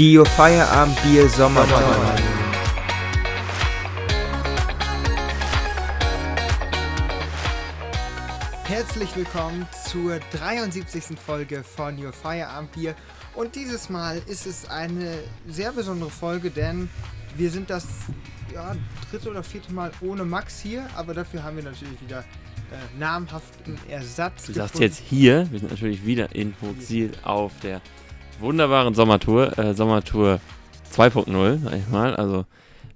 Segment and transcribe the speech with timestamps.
[0.00, 1.84] Dio Feierabendbier Sommerton.
[8.64, 11.18] Herzlich willkommen zur 73.
[11.18, 12.94] Folge von Your Feierabendbier.
[13.34, 16.88] Und dieses Mal ist es eine sehr besondere Folge, denn
[17.36, 17.86] wir sind das
[18.54, 18.74] ja,
[19.10, 23.78] dritte oder vierte Mal ohne Max hier, aber dafür haben wir natürlich wieder äh, namhaften
[23.86, 24.46] Ersatz.
[24.46, 24.82] Du sagst gefunden.
[24.82, 27.82] jetzt hier, wir sind natürlich wieder in Hochziel auf der
[28.40, 30.40] wunderbaren Sommertour, äh, Sommertour
[30.92, 32.14] 2.0, sag ich mal.
[32.16, 32.44] Also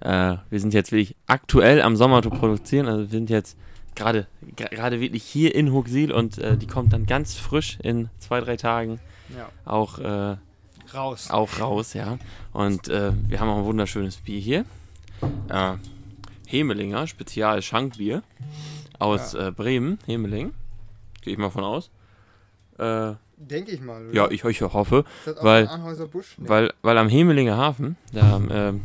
[0.01, 3.57] äh, wir sind jetzt wirklich aktuell am Sommertour produzieren, also wir sind jetzt
[3.95, 4.27] gerade
[4.57, 8.57] gerade wirklich hier in Hochsiel und äh, die kommt dann ganz frisch in zwei, drei
[8.57, 8.99] Tagen
[9.37, 10.37] Ja, auch, äh,
[10.93, 11.31] raus.
[11.31, 12.19] auch raus, ja.
[12.53, 14.65] Und äh, wir haben auch ein wunderschönes Bier hier.
[15.49, 15.75] Äh,
[16.47, 18.23] Hemelinger, Spezial Schankbier
[18.99, 20.53] aus äh, Bremen, Hemeling.
[21.23, 21.91] Gehe ich mal von aus.
[22.79, 23.13] Äh,
[23.49, 24.07] Denke ich mal.
[24.07, 24.15] oder?
[24.15, 25.05] ja, ich, ich hoffe,
[25.41, 25.69] weil-?
[26.39, 26.49] Nee.
[26.49, 28.83] weil, weil am Hemelinger Hafen, da ähm,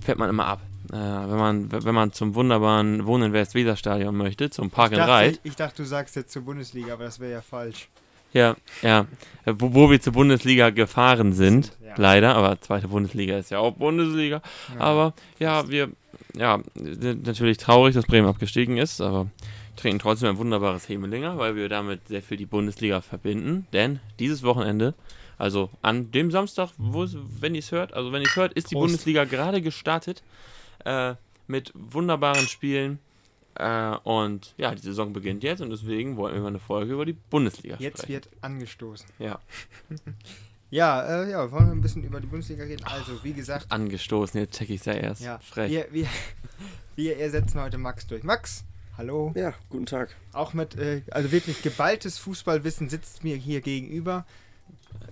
[0.00, 0.60] fährt man immer ab.
[0.92, 5.38] Äh, wenn, man, wenn man zum wunderbaren Wohnen in Westweserstadion möchte, zum Park ich, dachte,
[5.42, 7.88] ich dachte, du sagst jetzt zur Bundesliga, aber das wäre ja falsch.
[8.32, 9.06] Ja, ja.
[9.44, 11.94] Äh, Wo, wo wir zur Bundesliga gefahren sind, ja.
[11.96, 14.42] leider, aber zweite Bundesliga ist ja auch Bundesliga.
[14.74, 14.80] Ja.
[14.80, 15.90] Aber ja, wir,
[16.34, 19.28] ja, sind natürlich traurig, dass Bremen abgestiegen ist, aber
[19.76, 23.66] trinken trotzdem ein wunderbares Hemelinger, weil wir damit sehr viel die Bundesliga verbinden.
[23.72, 24.94] Denn dieses Wochenende,
[25.38, 27.06] also an dem Samstag, wo
[27.40, 28.88] wenn ihr es hört, also wenn ihr es hört, ist die Prost.
[28.88, 30.22] Bundesliga gerade gestartet
[30.84, 31.14] äh,
[31.46, 32.98] mit wunderbaren Spielen.
[33.54, 37.04] Äh, und ja, die Saison beginnt jetzt und deswegen wollen wir mal eine Folge über
[37.04, 38.12] die Bundesliga Jetzt sprechen.
[38.14, 39.06] wird angestoßen.
[39.18, 39.38] Ja,
[40.70, 42.82] Ja, äh, ja, wollen wir ein bisschen über die Bundesliga reden?
[42.84, 45.20] Also, wie gesagt, angestoßen, jetzt check ich es ja erst.
[45.20, 45.70] ja, Frech.
[45.70, 46.06] wir, wir,
[46.96, 48.22] wir ersetzen heute Max durch.
[48.24, 48.64] Max,
[48.96, 49.32] hallo.
[49.34, 50.14] Ja, guten Tag.
[50.32, 54.24] Auch mit, äh, also wirklich geballtes Fußballwissen sitzt mir hier gegenüber.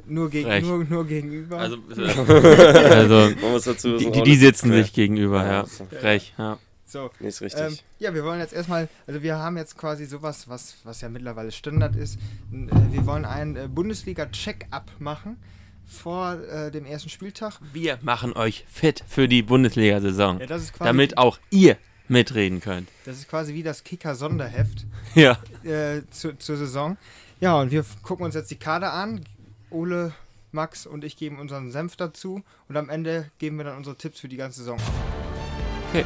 [0.06, 0.65] Nur, gegen, Frech.
[0.65, 1.59] nur, nur gegenüber.
[1.59, 5.65] Also, also Man muss dazu die, sagen, die, die nicht sitzen sich gegenüber, Ja, ja.
[6.00, 6.59] Frech, ja.
[6.87, 7.10] so.
[7.21, 7.62] Nee, ist richtig.
[7.62, 11.09] Ähm, ja, wir wollen jetzt erstmal, also wir haben jetzt quasi sowas, was, was ja
[11.09, 12.16] mittlerweile Standard ist.
[12.53, 15.37] Äh, Wir wollen einen äh, Bundesliga-Check-up machen
[15.87, 17.59] vor äh, dem ersten Spieltag.
[17.72, 21.76] Wir machen euch fit für die Bundesliga-Saison, Ja, das ist quasi, damit auch ihr
[22.10, 22.88] mitreden könnt.
[23.04, 24.87] das ist quasi wie das Kicker-Sonderheft.
[25.15, 25.38] Ja.
[25.65, 26.97] äh, zu, zur Saison.
[27.41, 29.25] Ja, und wir gucken uns jetzt die Kader an.
[29.71, 30.12] Ole,
[30.53, 32.43] Max und ich geben unseren Senf dazu.
[32.69, 34.78] Und am Ende geben wir dann unsere Tipps für die ganze Saison.
[35.88, 36.04] Okay.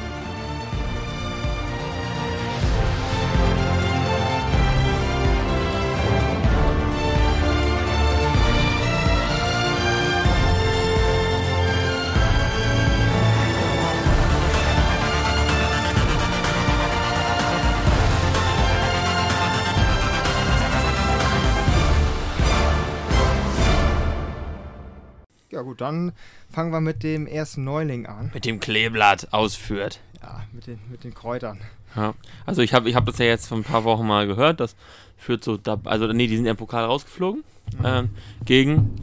[25.75, 26.12] Gut, dann
[26.51, 28.31] fangen wir mit dem ersten Neuling an.
[28.33, 30.01] Mit dem Kleeblatt ausführt.
[30.23, 31.61] Ja, mit den, mit den Kräutern.
[31.97, 32.15] Ja.
[32.47, 34.75] Also ich habe ich hab das ja jetzt vor ein paar Wochen mal gehört, das
[35.17, 37.45] führt so, also nee, die sind ja im Pokal rausgeflogen.
[37.85, 38.11] Ähm,
[38.45, 38.95] gegen,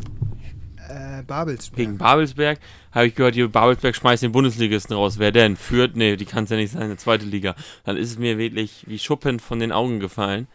[0.89, 1.75] Äh, Babelsberg.
[1.77, 2.59] gegen Babelsberg.
[2.91, 5.19] Habe ich gehört, die Babelsberg schmeißt den Bundesligisten raus.
[5.19, 5.55] Wer denn?
[5.55, 5.95] Führt?
[5.95, 7.55] Nee, die kann es ja nicht sein, eine zweite Liga.
[7.85, 10.47] Dann ist es mir wirklich wie Schuppen von den Augen gefallen.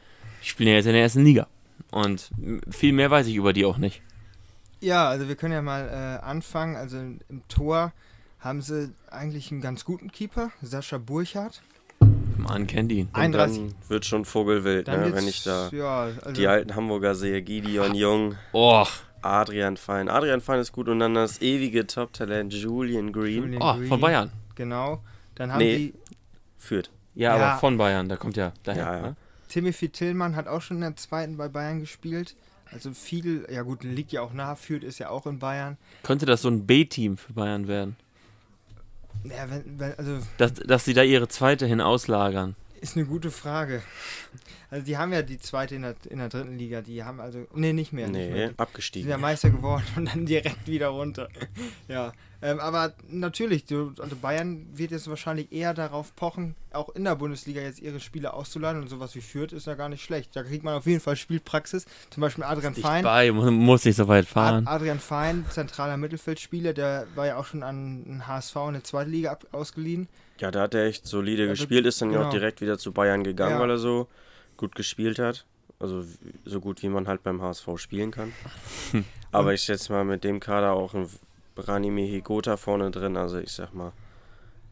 [0.42, 1.46] Die spielen ja jetzt in der ersten Liga.
[1.90, 2.30] Und
[2.70, 4.02] viel mehr weiß ich über die auch nicht.
[4.80, 6.76] Ja, also wir können ja mal äh, anfangen.
[6.76, 7.92] Also im Tor
[8.40, 11.62] haben sie eigentlich einen ganz guten Keeper, Sascha Burchardt.
[12.36, 13.06] Man kennt ihn.
[13.08, 13.58] Und 31.
[13.58, 17.42] dann wird schon Vogelwild, Dann ne, wenn ich da ja, also, die alten Hamburger sehe.
[17.42, 18.86] Gideon Jung, Oh,
[19.22, 20.08] Adrian Fein.
[20.08, 23.44] Adrian Fein ist gut und dann das ewige Top-Talent Julian Green.
[23.44, 24.30] Julian oh Green, von Bayern.
[24.54, 25.02] Genau.
[25.34, 25.76] Dann haben Nee.
[25.76, 25.94] die
[26.58, 26.90] Führt.
[27.14, 27.50] Ja, Ja.
[27.50, 28.84] aber von Bayern, da kommt ja daher.
[28.84, 29.02] Ja, ja.
[29.02, 29.16] ne?
[29.48, 32.36] Timothy Tillmann hat auch schon in der zweiten bei Bayern gespielt.
[32.72, 35.76] Also viel, ja gut, liegt ja auch nah, führt ist ja auch in Bayern.
[36.02, 37.96] Könnte das so ein B-Team für Bayern werden?
[39.24, 42.54] Ja, wenn, wenn, also Dass, dass sie da ihre zweite hin auslagern.
[42.80, 43.82] ist eine gute Frage.
[44.70, 47.46] Also die haben ja die zweite in der, in der dritten Liga, die haben also,
[47.54, 48.08] nee, nicht mehr.
[48.08, 48.28] Nicht mehr.
[48.28, 49.08] Nee, Die sind abgestiegen.
[49.10, 51.28] ja Meister geworden und dann direkt wieder runter.
[51.88, 57.04] Ja, ähm, aber natürlich, du, also Bayern wird jetzt wahrscheinlich eher darauf pochen, auch in
[57.04, 60.34] der Bundesliga jetzt ihre Spieler auszuladen und sowas wie Fürth ist ja gar nicht schlecht.
[60.34, 61.86] Da kriegt man auf jeden Fall Spielpraxis.
[62.10, 63.04] Zum Beispiel Adrian Ich Fein.
[63.04, 64.66] bei, mu- muss nicht so weit fahren.
[64.66, 68.84] Ad Adrian Fein, zentraler Mittelfeldspieler, der war ja auch schon an den HSV in der
[68.84, 70.08] zweiten Liga ausgeliehen.
[70.40, 72.28] Ja, da hat er echt solide Ja, gespielt, ist dann ja genau.
[72.28, 73.60] auch direkt wieder zu Bayern gegangen, Ja.
[73.60, 74.08] weil er so
[74.56, 75.46] gut gespielt hat.
[75.78, 76.04] Also
[76.44, 78.32] so gut, wie man halt beim HSV spielen kann.
[79.32, 81.08] Aber ich schätze mal mit dem Kader auch ein
[81.54, 83.16] Branimir Higota vorne drin.
[83.16, 83.92] Also ich sag mal,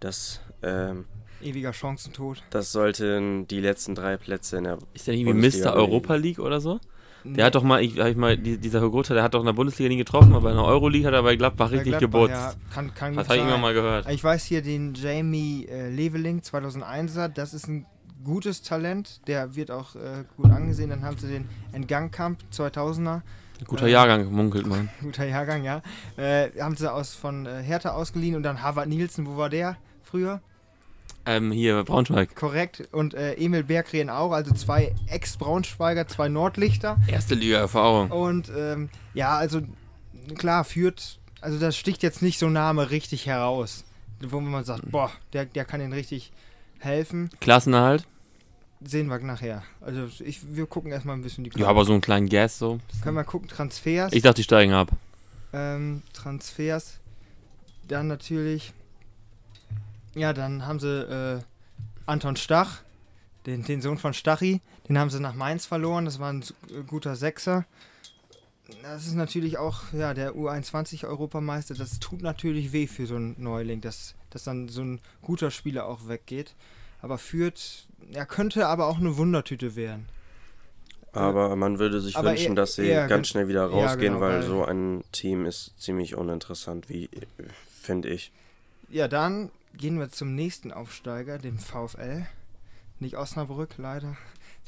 [0.00, 1.04] das, ähm,
[1.42, 2.42] Ewiger Chancentod.
[2.50, 5.76] das sollten die letzten drei Plätze in der Ist der irgendwie Bundesliga Mr.
[5.76, 6.80] Europa League oder so?
[7.24, 9.54] Der hat doch mal, ich, ich mal die, dieser Hogota, der hat doch in der
[9.54, 12.28] Bundesliga nie getroffen, aber in der Euroleague hat er bei Gladbach Bei richtig Gladbach.
[12.28, 14.10] Ja, kann, kann das habe ich immer mal gehört.
[14.10, 17.86] Ich weiß hier den Jamie äh, Leveling 2001er, das ist ein
[18.24, 20.90] gutes Talent, der wird auch äh, gut angesehen.
[20.90, 23.22] Dann haben sie den Entgangkamp 2000er,
[23.66, 24.88] Guter äh, Jahrgang, munkelt man.
[25.00, 25.82] guter Jahrgang, ja.
[26.16, 29.76] Äh, haben sie aus von äh, Hertha ausgeliehen und dann Harvard Nielsen, wo war der
[30.02, 30.40] früher?
[31.26, 32.34] Ähm, hier, Braunschweig.
[32.34, 32.88] Korrekt.
[32.92, 36.98] Und äh, Emil Bergreen auch, also zwei Ex-Braunschweiger, zwei Nordlichter.
[37.06, 38.10] Erste Liga-Erfahrung.
[38.10, 39.62] Und ähm, ja, also
[40.36, 43.84] klar, führt, also das sticht jetzt nicht so Name richtig heraus,
[44.20, 46.32] wo man sagt, boah, der, der kann ihnen richtig
[46.78, 47.30] helfen.
[47.40, 48.06] Klassenerhalt.
[48.86, 49.62] Sehen wir nachher.
[49.80, 52.80] Also ich, wir gucken erstmal ein bisschen die Ja, aber so einen kleinen Gas so.
[53.02, 54.12] Können wir gucken, Transfers.
[54.12, 54.90] Ich dachte, die steigen ab.
[55.52, 56.98] ähm, Transfers.
[57.88, 58.72] Dann natürlich.
[60.14, 61.40] Ja, dann haben sie äh,
[62.06, 62.82] Anton Stach,
[63.46, 64.60] den, den Sohn von Stachi.
[64.88, 66.04] Den haben sie nach Mainz verloren.
[66.04, 67.64] Das war ein äh, guter Sechser.
[68.82, 71.74] Das ist natürlich auch ja, der U21-Europameister.
[71.74, 75.86] Das tut natürlich weh für so einen Neuling, dass, dass dann so ein guter Spieler
[75.86, 76.54] auch weggeht.
[77.02, 80.06] Aber führt, er könnte aber auch eine Wundertüte werden.
[81.12, 83.86] Aber man würde sich Aber wünschen, eher- dass sie eher gen- ganz schnell wieder ja,
[83.86, 87.08] rausgehen, genau, weil weil- so ein Team ist ziemlich uninteressant, wie
[87.80, 88.32] finde ich.
[88.88, 92.26] Ja, dann gehen wir zum nächsten Aufsteiger, dem VfL.
[93.00, 94.16] Nicht Osnabrück, leider,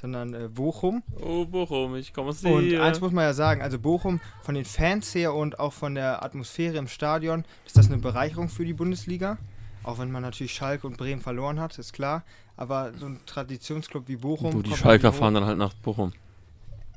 [0.01, 1.03] sondern äh, Bochum.
[1.21, 4.65] Oh, Bochum, ich komme aus Und eins muss man ja sagen, also Bochum von den
[4.65, 8.73] Fans her und auch von der Atmosphäre im Stadion ist das eine Bereicherung für die
[8.73, 9.39] Bundesliga.
[9.87, 12.25] Auch wenn man natürlich Schalke und Bremen verloren hat, ist klar.
[12.57, 14.51] Aber so ein Traditionsclub wie Bochum.
[14.51, 16.13] Du, die kommt Schalker fahren dann halt nach Bochum.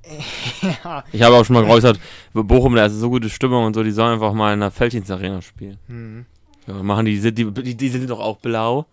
[0.83, 1.03] ja.
[1.12, 2.00] Ich habe auch schon mal geäußert,
[2.33, 5.12] Bochum, da ist so gute Stimmung und so, die sollen einfach mal in der Felddienst
[5.12, 5.77] Arena spielen.
[5.88, 6.25] Hm.
[6.65, 8.86] Ja, machen die, die, die, die sind doch auch blau.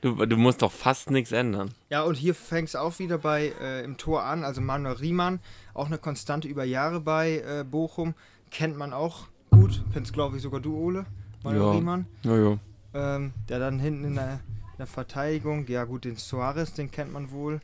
[0.00, 1.70] Du, du musst doch fast nichts ändern.
[1.88, 4.42] Ja, und hier fängt es auch wieder bei äh, im Tor an.
[4.42, 5.38] Also Manuel Riemann,
[5.74, 8.14] auch eine Konstante über Jahre bei äh, Bochum.
[8.50, 9.84] Kennt man auch gut.
[9.92, 11.06] Kennst, glaube ich, sogar du, Ole.
[11.44, 11.70] Manuel Ja.
[11.70, 12.06] Riemann.
[12.24, 12.58] Ja, ja.
[12.94, 17.12] Ähm, der dann hinten in der, in der Verteidigung, ja gut, den Suarez, den kennt
[17.12, 17.60] man wohl.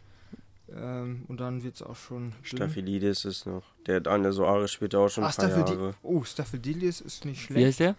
[0.74, 2.32] Ähm, und dann wird es auch schon.
[2.42, 3.62] Staphylidis ist noch.
[3.86, 5.94] Der Daniel Soares spielt auch schon Ah, ein paar Staphyldi Jahre.
[6.02, 7.66] oh, Staphylidis ist nicht Wie schlecht.
[7.66, 7.94] heißt der?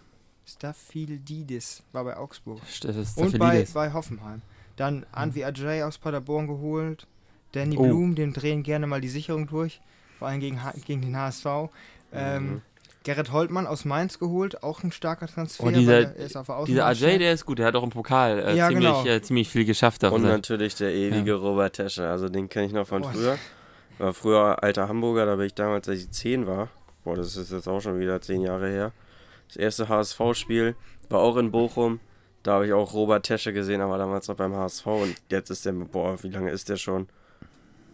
[0.46, 2.60] Staphylidis war bei Augsburg.
[2.68, 2.84] Ist
[3.16, 4.42] Und bei, bei Hoffenheim.
[4.76, 7.06] Dann Anvi Ajay aus Paderborn geholt.
[7.52, 7.82] Danny Oh.
[7.82, 9.80] Blum, dem drehen gerne mal die Sicherung durch.
[10.18, 11.46] Vor allem gegen, gegen den HSV.
[12.12, 12.62] Ähm, Mhm.
[13.02, 15.64] Gerrit Holtmann aus Mainz geholt, auch ein starker Transfer.
[15.64, 17.82] Oh, dieser- weil er ist auf der Dieser Ajay, der ist gut, der hat auch
[17.82, 19.06] im Pokal äh, Ja, ziemlich, genau.
[19.06, 20.04] äh, ziemlich viel geschafft.
[20.04, 22.06] Und Da natürlich der ewige Robert Tesche.
[22.08, 23.08] Also den kenne ich noch von Oh.
[23.10, 23.38] früher.
[23.98, 26.68] War früher alter Hamburger, da bin ich damals, als ich 10 war.
[27.04, 28.92] Boah, das ist jetzt auch schon wieder 10 Jahre her.
[29.48, 30.74] Das erste HSV-Spiel
[31.08, 32.00] war auch in Bochum.
[32.42, 34.86] Da habe ich auch Robert Tesche gesehen, aber damals noch beim HSV.
[34.86, 37.08] Und jetzt ist der, boah, wie lange ist der schon?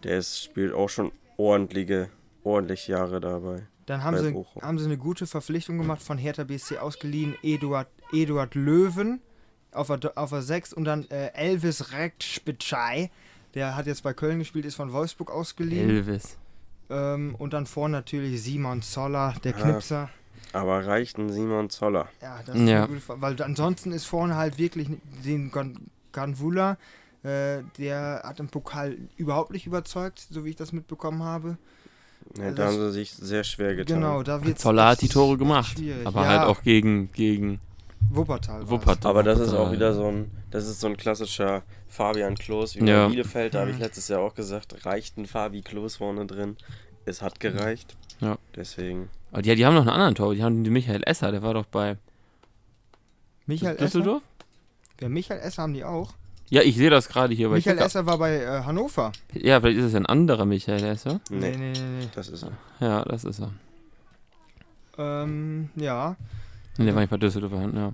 [0.03, 2.09] Der ist, spielt auch schon ordentliche,
[2.43, 3.63] ordentlich Jahre dabei.
[3.87, 4.61] Dann haben sie, Bochum.
[4.61, 7.35] haben sie eine gute Verpflichtung gemacht von Hertha BSC ausgeliehen.
[7.41, 9.21] Eduard, Eduard Löwen
[9.71, 13.09] auf der, auf der 6 und dann äh, Elvis Rektspitschei.
[13.55, 15.89] Der hat jetzt bei Köln gespielt, ist von Wolfsburg ausgeliehen.
[15.89, 16.37] Elvis.
[16.89, 19.59] Ähm, und dann vorne natürlich Simon Zoller, der Ah.
[19.61, 20.09] Knipser.
[20.53, 22.07] Aber reicht ein Simon Zoller?
[22.21, 22.83] Ja, das ist Ja.
[22.85, 24.89] eine gute weil ansonsten ist vorne halt wirklich
[25.25, 25.77] den Gan-
[26.13, 26.77] Ganvula,
[27.23, 31.57] äh, der hat im Pokal überhaupt nicht überzeugt, so wie ich das mitbekommen habe.
[32.37, 33.97] Ja, Also da haben sie sich sehr schwer getan.
[34.01, 35.77] Genau, da wird Zoller hat die Tore gemacht.
[35.77, 36.05] Schwierig.
[36.05, 37.59] Aber ja, halt auch gegen, gegen
[38.09, 38.69] Wuppertal.
[38.69, 39.09] Wuppertal.
[39.09, 42.85] Aber das ist auch wieder so ein, das ist so ein klassischer Fabian Klos wie
[42.87, 43.07] Ja.
[43.07, 43.53] Bielefeld.
[43.53, 46.57] Da habe ich letztes Jahr auch gesagt, reicht ein Fabi Klos vorne drin.
[47.05, 47.95] Es hat gereicht.
[48.19, 48.37] Ja.
[48.55, 49.09] Deswegen.
[49.31, 50.33] Aber die, die haben noch einen anderen Tor.
[50.35, 51.97] Die haben den Michael Esser, der war doch bei
[53.45, 53.85] Michael Esser?
[53.85, 54.21] Düsseldorf.
[55.01, 56.13] Ja, Michael Esser haben die auch.
[56.49, 57.47] Ja, ich sehe das gerade hier.
[57.47, 59.11] ich Michael Esser war bei äh, Hannover.
[59.33, 61.19] Ja, vielleicht ist es ein anderer Michael Esser.
[61.29, 61.73] Nee, nee, nee.
[61.99, 62.07] nee.
[62.15, 62.51] das ist er.
[62.79, 63.51] Ja, das ist er.
[64.97, 66.15] Ähm, ja.
[66.77, 67.51] Nee, der war nicht bei Düsseldorf.
[67.51, 67.93] Ja.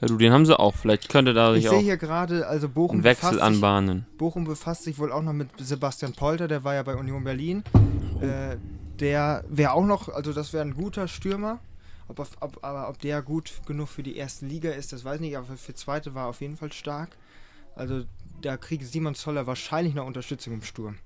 [0.00, 0.74] ja, du, den haben sie auch.
[0.76, 3.42] Vielleicht könnte da Ich sich sehe auch hier gerade, also Bochum ein Wechsel befasst, sich,
[3.42, 4.06] anbahnen.
[4.16, 7.64] Bochum befasst sich wohl auch noch mit Sebastian Polter, der war ja bei Union Berlin.
[7.74, 8.24] Oh.
[8.24, 8.58] Äh,
[9.00, 11.58] der wäre auch noch, also das wäre ein guter Stürmer.
[12.08, 15.20] Ob, ob, aber ob der gut genug für die erste Liga ist, das weiß ich
[15.22, 17.16] nicht, aber für zweite war er auf jeden Fall stark.
[17.76, 18.04] Also
[18.40, 20.96] da kriegt Simon Zoller wahrscheinlich noch Unterstützung im Sturm.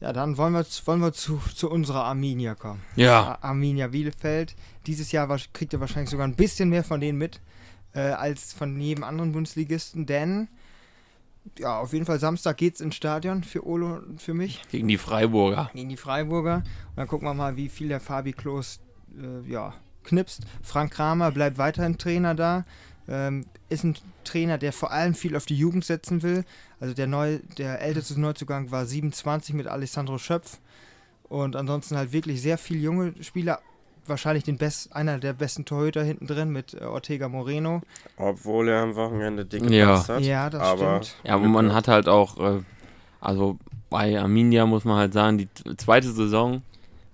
[0.00, 2.82] Ja, dann wollen wir, wollen wir zu, zu unserer Arminia kommen.
[2.96, 3.22] Ja.
[3.22, 4.54] Ar- Arminia Bielefeld.
[4.86, 7.40] Dieses Jahr kriegt ihr wahrscheinlich sogar ein bisschen mehr von denen mit
[7.94, 10.48] äh, als von jedem anderen Bundesligisten, denn
[11.58, 14.98] ja, auf jeden Fall Samstag geht's ins Stadion für Olo und für mich Gegen die
[14.98, 15.70] Freiburger.
[15.72, 16.56] gegen die Freiburger.
[16.90, 18.80] Und dann gucken wir mal, wie viel der Fabi Klos
[19.16, 19.72] äh, ja,
[20.02, 20.42] knipst.
[20.62, 22.64] Frank Kramer bleibt weiterhin Trainer da.
[23.08, 26.44] Ähm, ist ein Trainer, der vor allem viel auf die Jugend setzen will.
[26.80, 30.58] Also der neu, der älteste Neuzugang war 27 mit Alessandro Schöpf.
[31.28, 33.60] Und ansonsten halt wirklich sehr viele junge Spieler.
[34.08, 37.82] Wahrscheinlich den best, einer der besten Torhüter hinten drin mit äh, Ortega Moreno.
[38.16, 40.06] Obwohl er am Wochenende dick Ja.
[40.06, 40.22] hat.
[40.22, 41.16] Ja, das aber stimmt.
[41.24, 42.60] Ja, aber man hat halt auch, äh,
[43.20, 43.58] also
[43.90, 46.62] bei Arminia muss man halt sagen, die zweite Saison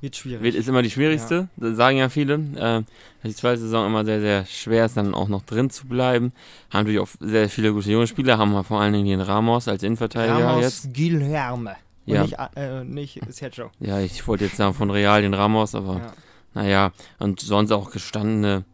[0.03, 0.43] Wird schwierig.
[0.43, 2.35] wird, ist immer die schwierigste, das sagen ja viele.
[2.35, 2.83] Äh,
[3.23, 6.33] dass die zweite Saison immer sehr, sehr schwer ist, dann auch noch drin zu bleiben.
[6.71, 9.69] Haben natürlich auch sehr viele gute junge Spieler, haben wir vor allen Dingen den Ramos
[9.69, 10.93] als Innenverteidiger Ramos jetzt.
[10.95, 11.77] Guilherme.
[12.05, 12.23] Und Ja.
[12.25, 13.71] nicht, äh, nicht Sergio.
[13.79, 16.13] Ja, ich wollte jetzt sagen von Real den Ramos, aber Ja.
[16.55, 18.65] naja, und sonst auch gestandene,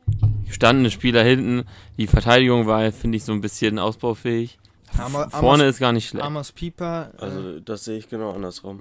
[0.47, 1.65] gestandene Spieler hinten.
[1.99, 4.59] Die Verteidigung war, finde ich, so ein bisschen ausbaufähig.
[4.97, 6.25] Amos- Vorne Amos- ist gar nicht schlecht.
[6.25, 7.11] Amos Pieper.
[7.19, 8.81] Äh, Also das sehe ich genau andersrum.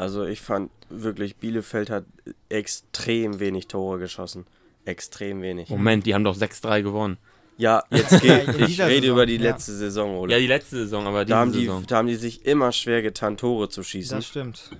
[0.00, 2.04] Also ich fand wirklich, Bielefeld hat
[2.48, 4.46] extrem wenig Tore geschossen.
[4.84, 5.68] Extrem wenig.
[5.68, 7.18] Moment, die haben doch 6-3 gewonnen.
[7.58, 8.48] Ja, jetzt geht.
[8.60, 9.42] Ich rede Saison, über die ja.
[9.42, 10.32] letzte Saison, oder?
[10.32, 11.84] Ja, die letzte Saison, aber diese da, haben die, Saison.
[11.86, 14.16] da haben die sich immer schwer getan, Tore zu schießen.
[14.18, 14.70] das stimmt.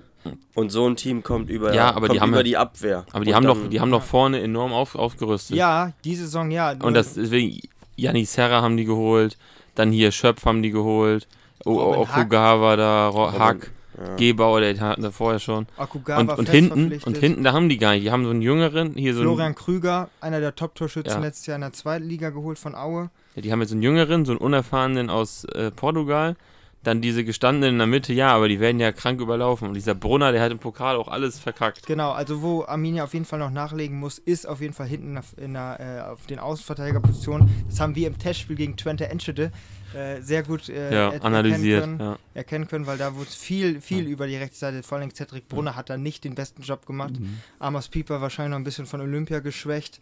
[0.55, 3.05] Und so ein Team kommt über, Ja, aber die kommt haben über die Abwehr.
[3.11, 5.55] Aber die Und haben dann- doch, die haben doch vorne enorm auf, aufgerüstet.
[5.55, 6.71] Ja, die Saison ja.
[6.81, 7.59] Und das deswegen,
[7.95, 9.37] Janis Serra haben die geholt,
[9.75, 11.27] dann hier Schöpf haben die geholt,
[11.63, 13.71] Okugawa da, Ro Robin- Hack,
[14.07, 14.15] ja.
[14.15, 15.67] Gebauer, der hatten wir vorher schon.
[15.77, 18.03] Okugawa Und, und hinten, und hinten, da haben die gar nicht.
[18.05, 21.19] Die haben so einen jüngeren, hier so einen, Florian Krüger, einer der Top-Torschützen Ja.
[21.19, 23.09] letztes Jahr in der zweiten Liga geholt von Aue.
[23.35, 26.35] ja, die haben jetzt so einen jüngeren, so einen unerfahrenen aus äh, Portugal.
[26.83, 29.67] Dann diese gestandenen in der Mitte, ja, aber die werden ja krank überlaufen.
[29.67, 31.85] Und dieser Brunner, der hat im Pokal auch alles verkackt.
[31.85, 35.15] Genau, also wo Arminia auf jeden Fall noch nachlegen muss, ist auf jeden Fall hinten
[35.15, 37.49] auf, der, äh, auf den Außenverteidigerpositionen.
[37.69, 39.51] Das haben wir im Testspiel gegen Twente Enschede
[39.93, 41.81] äh, sehr gut äh, Ja, er- analysiert.
[41.81, 42.19] Erkennen, können, Ja.
[42.33, 44.83] erkennen können, weil da wurde viel, viel über die rechte Seite.
[44.83, 47.19] Vor allem Cedric Brunner hat da nicht den besten Job gemacht.
[47.19, 47.37] Mhm.
[47.59, 49.99] Amos Pieper wahrscheinlich noch ein bisschen von Olympia geschwächt.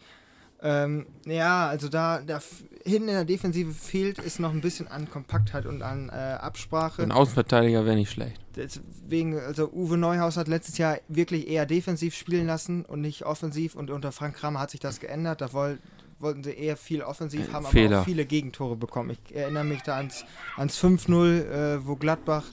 [0.61, 2.41] Ähm, ja, also da, da
[2.83, 7.01] hinten in der Defensive fehlt es noch ein bisschen an Kompaktheit und an äh, Absprache.
[7.01, 8.41] Ein Außenverteidiger wäre nicht schlecht.
[8.57, 13.75] Deswegen, also Uwe Neuhaus hat letztes Jahr wirklich eher defensiv spielen lassen und nicht offensiv
[13.75, 15.39] und unter Frank Kramer hat sich das geändert.
[15.39, 15.79] Da woll,
[16.19, 18.01] wollten sie eher viel offensiv, haben aber Fehler.
[18.01, 19.11] auch viele Gegentore bekommen.
[19.11, 20.25] Ich erinnere mich da ans,
[20.57, 22.45] ans 5-0, äh, wo Gladbach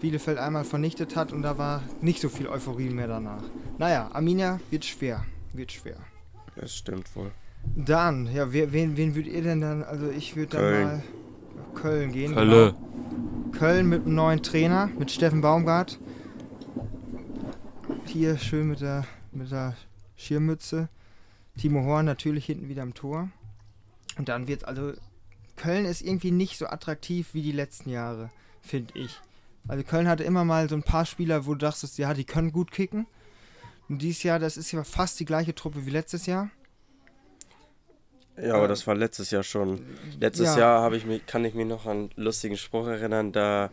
[0.00, 3.44] Bielefeld einmal vernichtet hat und da war nicht so viel Euphorie mehr danach.
[3.78, 5.96] Naja, Arminia wird schwer, wird schwer.
[6.56, 7.30] Das stimmt wohl.
[7.76, 10.86] Dann, ja, wer, wen, wen würdet ihr denn dann, also ich würde dann Köln.
[10.86, 11.02] mal
[11.56, 12.34] nach Köln gehen.
[12.34, 12.72] Hölle.
[12.72, 13.52] Genau.
[13.52, 15.98] Köln mit einem neuen Trainer, mit Steffen Baumgart.
[18.06, 19.76] Hier schön mit der, mit der
[20.16, 20.88] Schirmmütze.
[21.58, 23.28] Timo Horn natürlich hinten wieder im Tor.
[24.18, 24.92] Und dann wird also,
[25.56, 28.30] Köln ist irgendwie nicht so attraktiv wie die letzten Jahre,
[28.60, 29.20] finde ich.
[29.68, 32.52] Also Köln hatte immer mal so ein paar Spieler, wo du dachtest, ja, die können
[32.52, 33.06] gut kicken.
[33.88, 36.50] Und dieses Jahr, das ist ja fast die gleiche Truppe wie letztes Jahr.
[38.42, 39.84] Ja, aber das war letztes Jahr schon.
[40.18, 40.58] Letztes Ja.
[40.58, 43.70] Jahr habe ich mich, kann ich mich noch an einen lustigen Spruch erinnern, da,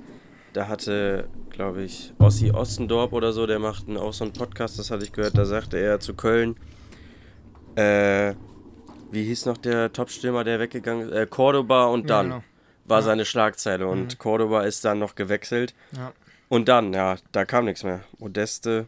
[0.51, 4.77] da hatte, glaube ich, Ossi Ostendorp oder so, der macht einen, auch so einen Podcast,
[4.77, 6.57] das hatte ich gehört, da sagte er zu Köln,
[7.75, 8.33] äh,
[9.11, 11.13] wie hieß noch der Topstürmer, der weggegangen ist?
[11.15, 12.43] Äh, Cordoba und Ja, dann genau.
[12.85, 13.03] war Ja.
[13.03, 14.17] seine Schlagzeile und Mhm.
[14.17, 16.11] Cordoba ist dann noch gewechselt Ja.
[16.47, 18.01] und dann, ja, da kam nichts mehr.
[18.19, 18.85] Modeste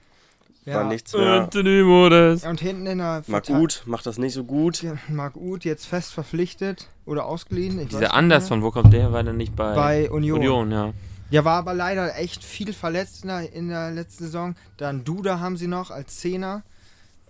[0.66, 0.84] war Ja.
[0.84, 1.42] nichts mehr.
[1.44, 2.46] Anthony Modest.
[2.46, 4.84] Und hinten in der Mag Verteil- gut, macht das nicht so gut.
[4.84, 7.80] Ja, Marc Uth jetzt fest verpflichtet oder ausgeliehen.
[7.80, 8.68] Ich Dieser Anderson, mehr.
[8.68, 9.12] wo kommt der?
[9.12, 10.38] War der nicht bei, bei Union.
[10.40, 10.94] Union, ja.
[11.32, 14.56] Ja, war aber leider echt viel verletzt in der, in der letzten Saison.
[14.78, 16.62] Dann Duda haben sie noch als Zehner.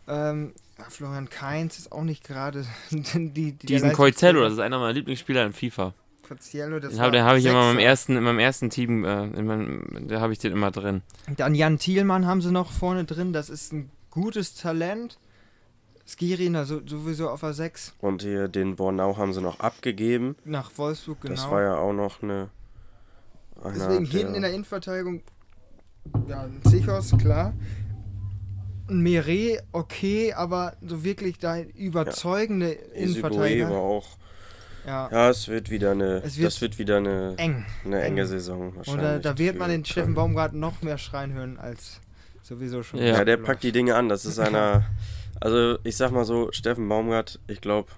[0.07, 4.79] Ähm, ja, Florian Kainz ist auch nicht gerade die, die, Diesen Koizello, das ist einer
[4.79, 5.93] meiner Lieblingsspieler in FIFA.
[6.27, 9.03] Coizello, das Den war habe hab ich immer in meinem, ersten, in meinem ersten Team,
[9.03, 11.01] äh, in meinem, da habe ich den immer drin.
[11.35, 13.33] Dann Jan Thielmann haben sie noch vorne drin.
[13.33, 15.17] Das ist ein gutes Talent.
[16.07, 20.35] Skirin, also sowieso auf der 6 Und hier den Bornau haben sie noch abgegeben.
[20.43, 21.35] nach Wolfsburg, genau.
[21.35, 22.49] Das war ja auch noch eine.
[23.63, 25.21] einer Deswegen hinten in der Innenverteidigung,
[26.27, 27.53] ja, Sichos, klar.
[28.91, 33.69] Ein Meret, okay, aber so wirklich da überzeugende Ezegoe Innenverteidiger.
[33.69, 34.07] war auch.
[34.85, 36.21] Ja, Ja, es wird wieder eine.
[36.23, 37.65] Es wird das wird wieder eine, eng.
[37.85, 38.27] eine enge eng.
[38.27, 39.01] Saison wahrscheinlich.
[39.03, 40.13] da, da wird man den Steffen.
[40.15, 42.01] Baumgart noch mehr schreien hören als
[42.41, 42.99] sowieso schon.
[42.99, 43.05] Ja.
[43.17, 43.47] Ja, der läuft.
[43.47, 44.09] packt die Dinge an.
[44.09, 44.83] Das ist einer.
[45.39, 47.89] Also, ich sag mal so, Steffen Baumgart, ich glaube,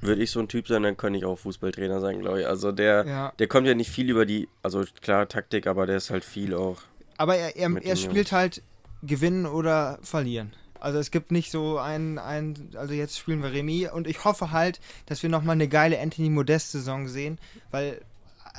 [0.00, 2.46] würde ich so ein Typ sein, dann könnte ich auch Fußballtrainer sein, glaube ich.
[2.46, 4.48] Also, der, Ja, der kommt ja nicht viel über die.
[4.62, 6.82] Also, klar, Taktik, aber der ist halt viel auch.
[7.16, 8.32] aber er, er, er spielt Jungs.
[8.32, 8.62] halt
[9.02, 10.52] gewinnen oder verlieren.
[10.80, 14.50] Also es gibt nicht so ein, ein, also jetzt spielen wir Remis und ich hoffe
[14.50, 17.38] halt, dass wir nochmal eine geile Anthony Modest-Saison sehen,
[17.70, 18.00] weil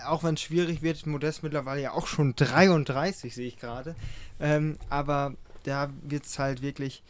[0.06, 3.96] auch wenn es schwierig wird, Modest mittlerweile ja auch schon 33, sehe ich gerade,
[4.40, 5.34] ähm, aber
[5.64, 7.04] da wird es halt wirklich,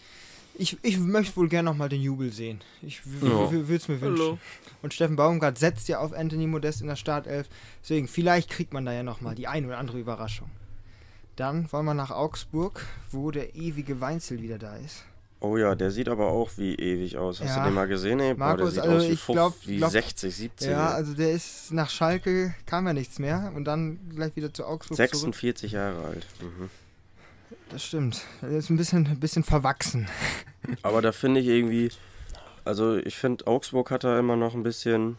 [0.56, 2.62] ich, ich möchte wohl gerne nochmal den Jubel sehen.
[2.82, 3.52] Ich Ja.
[3.52, 4.40] würde es mir wünschen.
[4.82, 7.48] Und Steffen Baumgart setzt ja auf Anthony Modest in der Startelf,
[7.82, 10.50] deswegen vielleicht kriegt man da ja nochmal die ein oder andere Überraschung.
[11.36, 15.04] Dann wollen wir nach Augsburg, wo der ewige Weinzel wieder da ist.
[15.40, 17.42] Oh ja, der sieht aber auch wie ewig aus.
[17.42, 17.60] Hast Ja.
[17.64, 18.20] du den mal gesehen?
[18.22, 18.34] Ey?
[18.34, 20.68] Boah, der Markus, sieht also aus wie, ich glaub- wie glaub- 60, 70.
[20.70, 24.64] Ja, also der ist nach Schalke, kam ja nichts mehr und dann gleich wieder zu
[24.66, 25.10] Augsburg zurück.
[25.10, 26.26] 46 Jahre alt.
[26.40, 26.70] Mhm.
[27.70, 28.22] Das stimmt.
[28.42, 30.08] Der ist ein bisschen, ein bisschen verwachsen.
[30.82, 31.90] Aber da finde ich irgendwie,
[32.64, 35.18] also ich finde Augsburg hat da immer noch ein bisschen,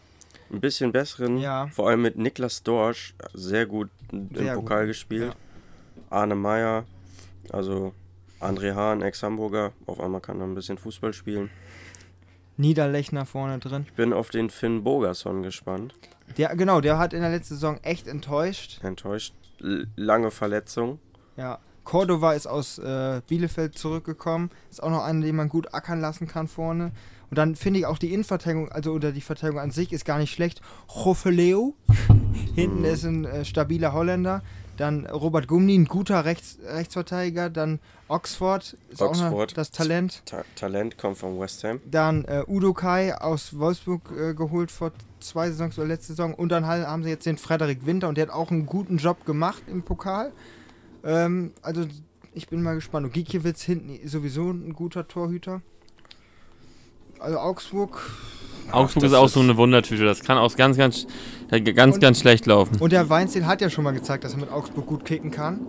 [0.51, 1.67] ein bisschen besseren, Ja.
[1.67, 4.63] vor allem mit Niklas Dorsch, sehr gut im Sehr gut.
[4.65, 5.35] Pokal gespielt.
[6.09, 6.85] Arne Meyer,
[7.51, 7.93] also
[8.39, 11.49] André Hahn, Ex-Hamburger, auf einmal kann er ein bisschen Fußball spielen.
[12.57, 13.83] Niederlechner vorne drin.
[13.87, 15.93] Ich bin auf den Finn Bogerson gespannt.
[16.37, 18.79] Der, genau, der hat in der letzten Saison echt enttäuscht.
[18.83, 20.99] Enttäuscht, L lange Verletzung.
[21.37, 21.59] Ja.
[21.83, 24.49] Cordova ist aus äh, Bielefeld zurückgekommen.
[24.71, 26.91] Ist auch noch einer, den man gut ackern lassen kann vorne.
[27.29, 30.17] Und dann finde ich auch die Innenverteidigung, also oder die Verteidigung an sich ist gar
[30.17, 30.61] nicht schlecht.
[30.95, 31.75] Jofeleo,
[32.55, 32.85] hinten Mhm.
[32.85, 34.41] ist ein äh, stabiler Holländer.
[34.77, 37.49] Dann Robert Gumni, ein guter Rechts, Rechtsverteidiger.
[37.49, 39.57] Dann Oxford ist auch Oxford.
[39.57, 40.21] das Talent.
[40.25, 41.79] Ta Talent kommt von West Ham.
[41.89, 46.33] Dann äh, Udo Kai aus Wolfsburg äh, geholt vor zwei Saisons oder letzte Saison.
[46.33, 49.25] Und dann haben sie jetzt den Frederik Winter und der hat auch einen guten Job
[49.25, 50.31] gemacht im Pokal.
[51.03, 51.85] Ähm, also
[52.33, 53.05] ich bin mal gespannt.
[53.05, 55.61] Und Gikiewicz hinten sowieso ein guter Torhüter.
[57.19, 58.01] Also Augsburg.
[58.71, 60.03] Augsburg das ist auch ist- so eine Wundertüte.
[60.05, 61.05] Das kann auch ganz, ganz,
[61.51, 62.77] äh, ganz, Und- ganz schlecht laufen.
[62.79, 65.61] Und der Weinzel hat ja schon mal gezeigt, dass er mit Augsburg gut kicken kann.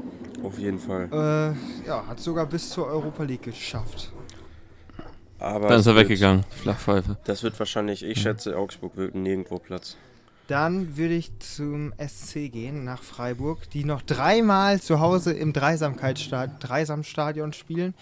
[0.43, 1.09] Auf jeden Fall.
[1.13, 4.11] Äh, ja, hat sogar bis zur Europa League geschafft.
[5.39, 7.19] Aber Dann ist er wird- weggegangen, Flachpfeife.
[7.25, 9.97] Das wird wahrscheinlich, ich schätze, Augsburg wird nirgendwo Platz.
[10.49, 16.59] Dann würde ich zum SC gehen, nach Freiburg, die noch dreimal zu Hause im Dreisamkeitsstadion,
[16.61, 17.95] Dreisamstadion spielen.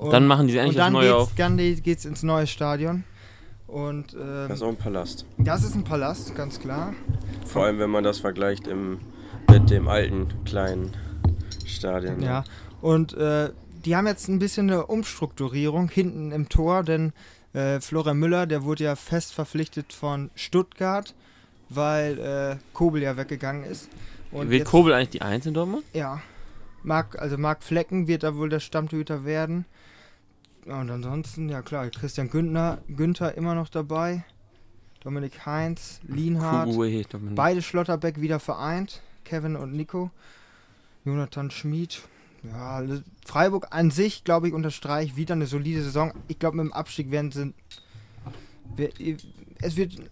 [0.00, 1.34] Und, Dann machen die endlich und das dann neue geht's, auf.
[1.36, 3.04] dann geht's ins neue Stadion.
[3.66, 5.26] Und ähm, Das ist auch ein Palast.
[5.36, 6.94] das ist ein Palast, ganz klar.
[7.44, 8.98] Vor allem, wenn man das vergleicht im,
[9.50, 10.96] mit dem alten kleinen
[11.66, 12.22] Stadion.
[12.22, 12.44] Ja.
[12.80, 13.50] Und äh,
[13.84, 17.12] die haben jetzt ein bisschen eine Umstrukturierung hinten im Tor, denn
[17.52, 21.14] äh, Florian Müller, der wurde ja fest verpflichtet von Stuttgart,
[21.68, 23.88] weil äh, Kobel ja weggegangen ist.
[24.32, 25.84] Und Wird jetzt- Kobel eigentlich die Eins in Dortmund?
[25.92, 26.22] Ja.
[26.82, 29.66] Marc, also Marc Flecken wird da wohl der Stammtorhüter werden.
[30.66, 34.24] Ja, und ansonsten, ja klar, Christian Günther, Günther immer noch dabei.
[35.02, 36.70] Dominik Heinz, Lienhardt.
[37.34, 39.02] Beide Schlotterbeck wieder vereint.
[39.24, 40.10] Kevin und Nico.
[41.04, 42.02] Jonathan Schmid.
[42.42, 46.12] Ja, also Freiburg an sich, glaube ich, unterstreicht wieder eine solide Saison.
[46.28, 47.54] Ich glaube, mit dem Abstieg werden sie.
[49.60, 50.10] Es wird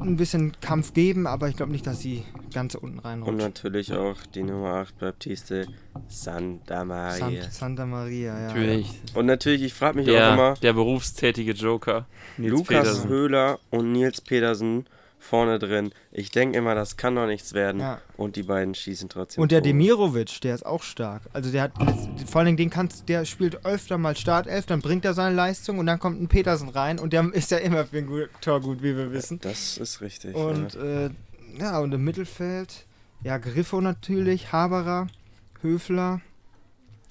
[0.00, 3.36] ein bisschen Kampf geben, aber ich glaube nicht, dass sie ganz unten Und reinrutschen.
[3.38, 5.66] natürlich auch die Nummer 8 Baptiste
[6.08, 7.42] Santa Maria.
[7.42, 8.46] Sant Santa Maria, ja.
[8.48, 9.00] Natürlich.
[9.14, 12.06] Und natürlich, ich frage mich auch Der, immer, der berufstätige Joker.
[12.36, 13.08] Nils Lukas Petersen.
[13.08, 14.86] Höhler und Nils Pedersen
[15.20, 15.92] vorne drin.
[16.10, 17.80] Ich denke immer, das kann doch nichts werden.
[17.80, 18.00] Ja.
[18.16, 19.42] Und die beiden schießen trotzdem.
[19.42, 19.72] Und der Tore.
[19.72, 21.22] Demirovic, der ist auch stark.
[21.32, 21.72] Also der hat
[22.26, 25.78] vor allen Dingen den kannst, der spielt öfter mal Startelf, dann bringt er seine Leistung
[25.78, 28.60] und dann kommt ein Petersen rein und der ist ja immer für ein gut, Tor
[28.60, 29.38] gut, wie wir wissen.
[29.40, 30.34] Das ist richtig.
[30.34, 31.06] Und ja.
[31.06, 31.10] äh,
[31.58, 32.86] ja, und im Mittelfeld,
[33.22, 35.06] ja, Griffo natürlich, Haberer,
[35.60, 36.20] Höfler.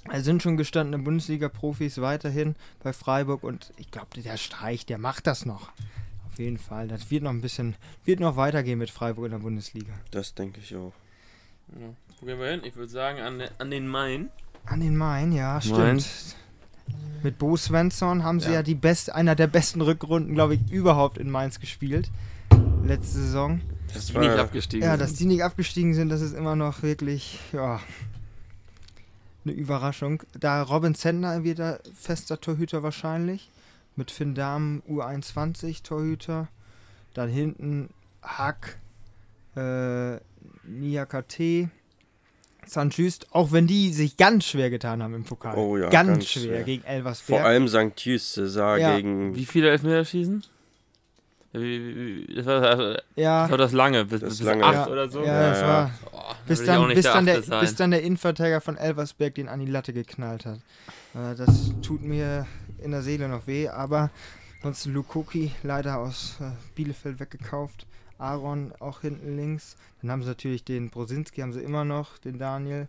[0.08, 5.28] Also sind schon gestandene Bundesliga-Profis weiterhin bei Freiburg und ich glaube, der Streich, der macht
[5.28, 5.72] das noch.
[6.40, 6.88] Auf jeden Fall.
[6.88, 7.76] Das wird noch ein bisschen,
[8.06, 9.92] wird noch weitergehen mit Freiburg in der Bundesliga.
[10.12, 10.94] Das denke ich auch.
[11.78, 11.88] Ja.
[12.22, 12.62] Wo gehen wir hin?
[12.64, 14.30] Ich würde sagen, an, den- an den Main.
[14.66, 15.78] An den Main, ja, stimmt.
[15.80, 16.04] Main.
[17.24, 18.64] Mit Bo Svensson haben sie ja, Ja.
[18.64, 22.10] die best, einer der besten Rückrunden, glaube ich, überhaupt in Mainz gespielt.
[22.86, 23.60] Letzte Saison.
[23.94, 25.02] Das Die nicht abgestiegen Ja, sind.
[25.02, 27.82] dass die nicht abgestiegen sind, das ist immer noch wirklich, ja,
[29.44, 30.24] eine Überraschung.
[30.40, 33.50] Da Robin Zentner wird da fester Torhüter wahrscheinlich.
[34.00, 36.48] Mit Finn Dahmen U21 Torhüter.
[37.14, 37.90] Dann hinten
[38.24, 38.78] Hack,
[39.58, 40.16] äh,
[40.64, 41.70] Niakate,
[42.66, 42.98] St.
[42.98, 45.58] Just, auch wenn die sich ganz schwer getan haben im Pokal.
[45.58, 46.64] Oh ja, ganz, ganz schwer, schwer.
[46.64, 47.42] gegen Elversberg.
[47.42, 47.92] Vor allem St.
[47.98, 48.96] Just sah Ja.
[48.96, 49.36] gegen.
[49.36, 50.46] Wie viele Elfmeter schießen?
[51.52, 54.88] Das war, das ja, war das lange, bis, Das bis lange, acht ja.
[54.88, 55.26] oder so.
[55.26, 55.92] ja, das war.
[56.14, 59.50] Oh, da Bis dann, nicht bis, dann der, bis dann der Innenverteidiger von Elversberg den
[59.50, 60.60] an die Latte geknallt hat.
[61.16, 62.46] Äh, das tut mir
[62.84, 64.10] in der Seele noch weh, aber
[64.62, 67.86] sonst Lukoki leider aus äh, Bielefeld weggekauft.
[68.18, 69.78] Aaron auch hinten links.
[70.02, 72.88] Dann haben sie natürlich den Brosinski, haben sie immer noch, den Daniel.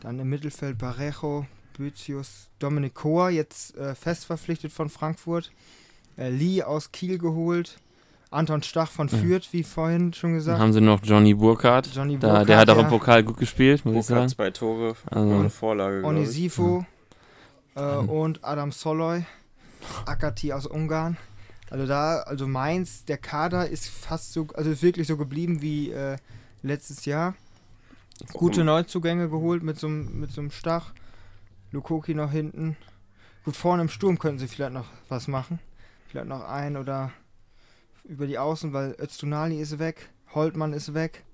[0.00, 5.52] Dann im Mittelfeld Barejo, Büzius, Dominik Kohr, jetzt äh, fest verpflichtet von Frankfurt.
[6.16, 7.78] Äh, Lee aus Kiel geholt.
[8.30, 9.18] Anton Stach von Ja.
[9.18, 10.58] Fürth, wie vorhin schon Dann gesagt.
[10.58, 11.86] haben sie noch Johnny Burkhardt.
[11.94, 14.36] Johnny Da, Burkhardt, der hat auch im Pokal gut gespielt, muss ich Burkhardt sagen.
[14.36, 16.00] zwei Tore, Also- eine Vorlage.
[16.00, 16.04] ich.
[16.04, 16.84] Onisifo
[17.76, 19.24] äh, und Adam Soloy,
[20.06, 21.16] Akati aus Ungarn.
[21.70, 25.90] Also da, also Mainz, der Kader ist fast so, also ist wirklich so geblieben wie
[25.90, 26.16] äh,
[26.62, 27.34] letztes Jahr.
[28.32, 30.92] Gute Neuzugänge geholt mit so einem mit so einem Stach.
[31.72, 32.76] Lukoki noch hinten.
[33.44, 35.58] Gut, vorne im Sturm könnten sie vielleicht noch was machen.
[36.08, 37.12] Vielleicht noch ein oder
[38.04, 41.24] über die Außen, weil Öztunali ist weg, Holtmann ist weg.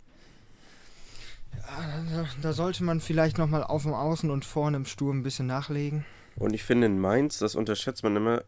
[1.52, 5.22] Ja, da, da sollte man vielleicht nochmal auf dem Außen und vorne im Sturm ein
[5.22, 6.04] bisschen nachlegen.
[6.36, 8.42] Und ich finde in Mainz, das unterschätzt man immer,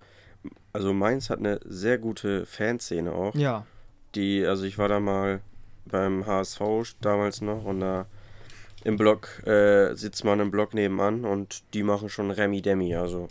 [0.72, 3.34] also Mainz hat eine sehr gute Fanszene auch.
[3.34, 3.66] Ja,
[4.14, 5.40] Die, also ich war da mal
[5.86, 6.60] beim HSV
[7.00, 8.06] damals noch und da
[8.84, 12.94] im Block äh, sitzt man im Block nebenan und die machen schon Remi Demi.
[12.94, 13.28] Also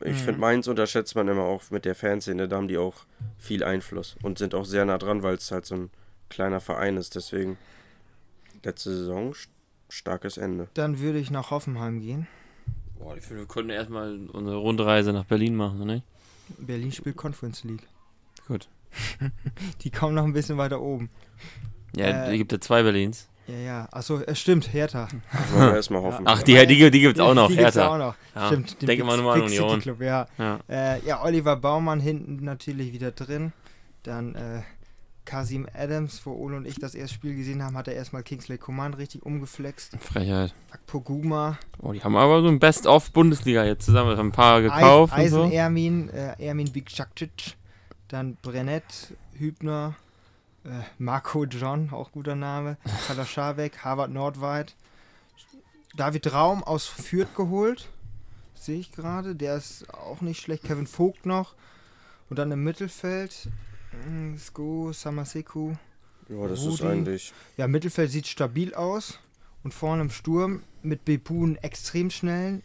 [0.00, 0.24] ich Mhm.
[0.24, 3.04] finde Mainz unterschätzt man immer auch mit der Fanszene, da haben die auch
[3.38, 5.90] viel Einfluss und sind auch sehr nah dran, weil es halt so ein
[6.30, 7.14] kleiner Verein ist.
[7.16, 7.58] Deswegen
[8.64, 9.48] letzte Saison st-
[9.88, 10.68] starkes Ende.
[10.74, 12.26] dann würde ich nach Hoffenheim gehen.
[12.98, 16.02] Boah, ich finde, wir können erstmal unsere Rundreise nach Berlin machen, ne?
[16.58, 17.86] Berlin spielt Conference League.
[18.46, 18.68] Gut.
[19.82, 21.10] Die kommen noch ein bisschen weiter oben.
[21.94, 23.28] Ja, Äh, es gibt ja zwei Berlins.
[23.46, 23.88] Ja, ja.
[23.92, 25.08] Achso, es stimmt, Hertha.
[25.52, 26.22] Wollen wir erstmal hoffen.
[26.26, 27.94] Ach, die, die, die gibt es auch noch, Die gibt's Hertha.
[27.94, 28.14] auch noch.
[28.34, 28.46] Ja.
[28.48, 28.80] Stimmt.
[28.82, 29.80] den Denke mal nur an Union.
[29.80, 30.26] Club, ja.
[30.38, 30.58] Ja.
[30.68, 33.52] Äh, ja, Oliver Baumann hinten natürlich wieder drin.
[34.02, 34.62] Dann äh,
[35.28, 38.56] Kasim Adams, wo Ole und ich das erste Spiel gesehen haben, hat er erstmal Kingsley
[38.56, 39.94] Coman richtig umgeflext.
[40.00, 40.54] Frechheit.
[40.70, 44.16] Akpo Guma, Oh, die haben aber so ein Best-of-Bundesliga jetzt zusammen.
[44.16, 45.54] Haben ein paar gekauft und Eisen so.
[45.54, 47.56] Ermin, äh, Ermin Bikcakcic,
[48.08, 49.96] dann Brennett, Hübner,
[50.64, 54.76] äh, Marco John, auch guter Name, Kader Scharbeck, Harvard Nordweit,
[55.94, 57.90] David Raum aus Fürth geholt,
[58.54, 61.54] sehe ich gerade, der ist auch nicht schlecht, Kevin Vogt noch
[62.30, 63.50] und dann im Mittelfeld
[64.38, 65.72] Sko, Samaseku,
[66.28, 66.86] Ja, das ist Rudi.
[66.92, 67.32] eigentlich.
[67.56, 69.18] ja, Mittelfeld sieht stabil aus.
[69.64, 72.62] Und vorne im Sturm mit Bebun extrem schnellen.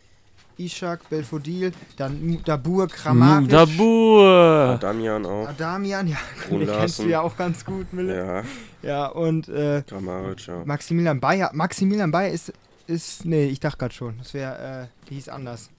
[0.59, 3.49] Ishak, Belfodil, dann Dabur, Kramaric.
[3.49, 4.77] Dabur!
[4.79, 5.47] Damian auch.
[5.47, 6.17] Adamian, ja,
[6.47, 8.15] Brun den kennst du ja auch ganz gut, Mille.
[8.15, 8.43] Ja,
[8.87, 10.63] Ja, und äh, Kramaric, ja.
[10.63, 11.49] Maximilian Bayer.
[11.53, 12.53] Maximilian Bayer ist,
[12.85, 15.71] ist nee, ich dachte gerade schon, das wäre, äh, die hieß anders.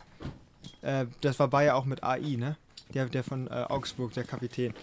[0.83, 2.57] Äh, das war Bayer auch mit AI, ne?
[2.93, 4.75] Der, der von äh, Augsburg, der Kapitän.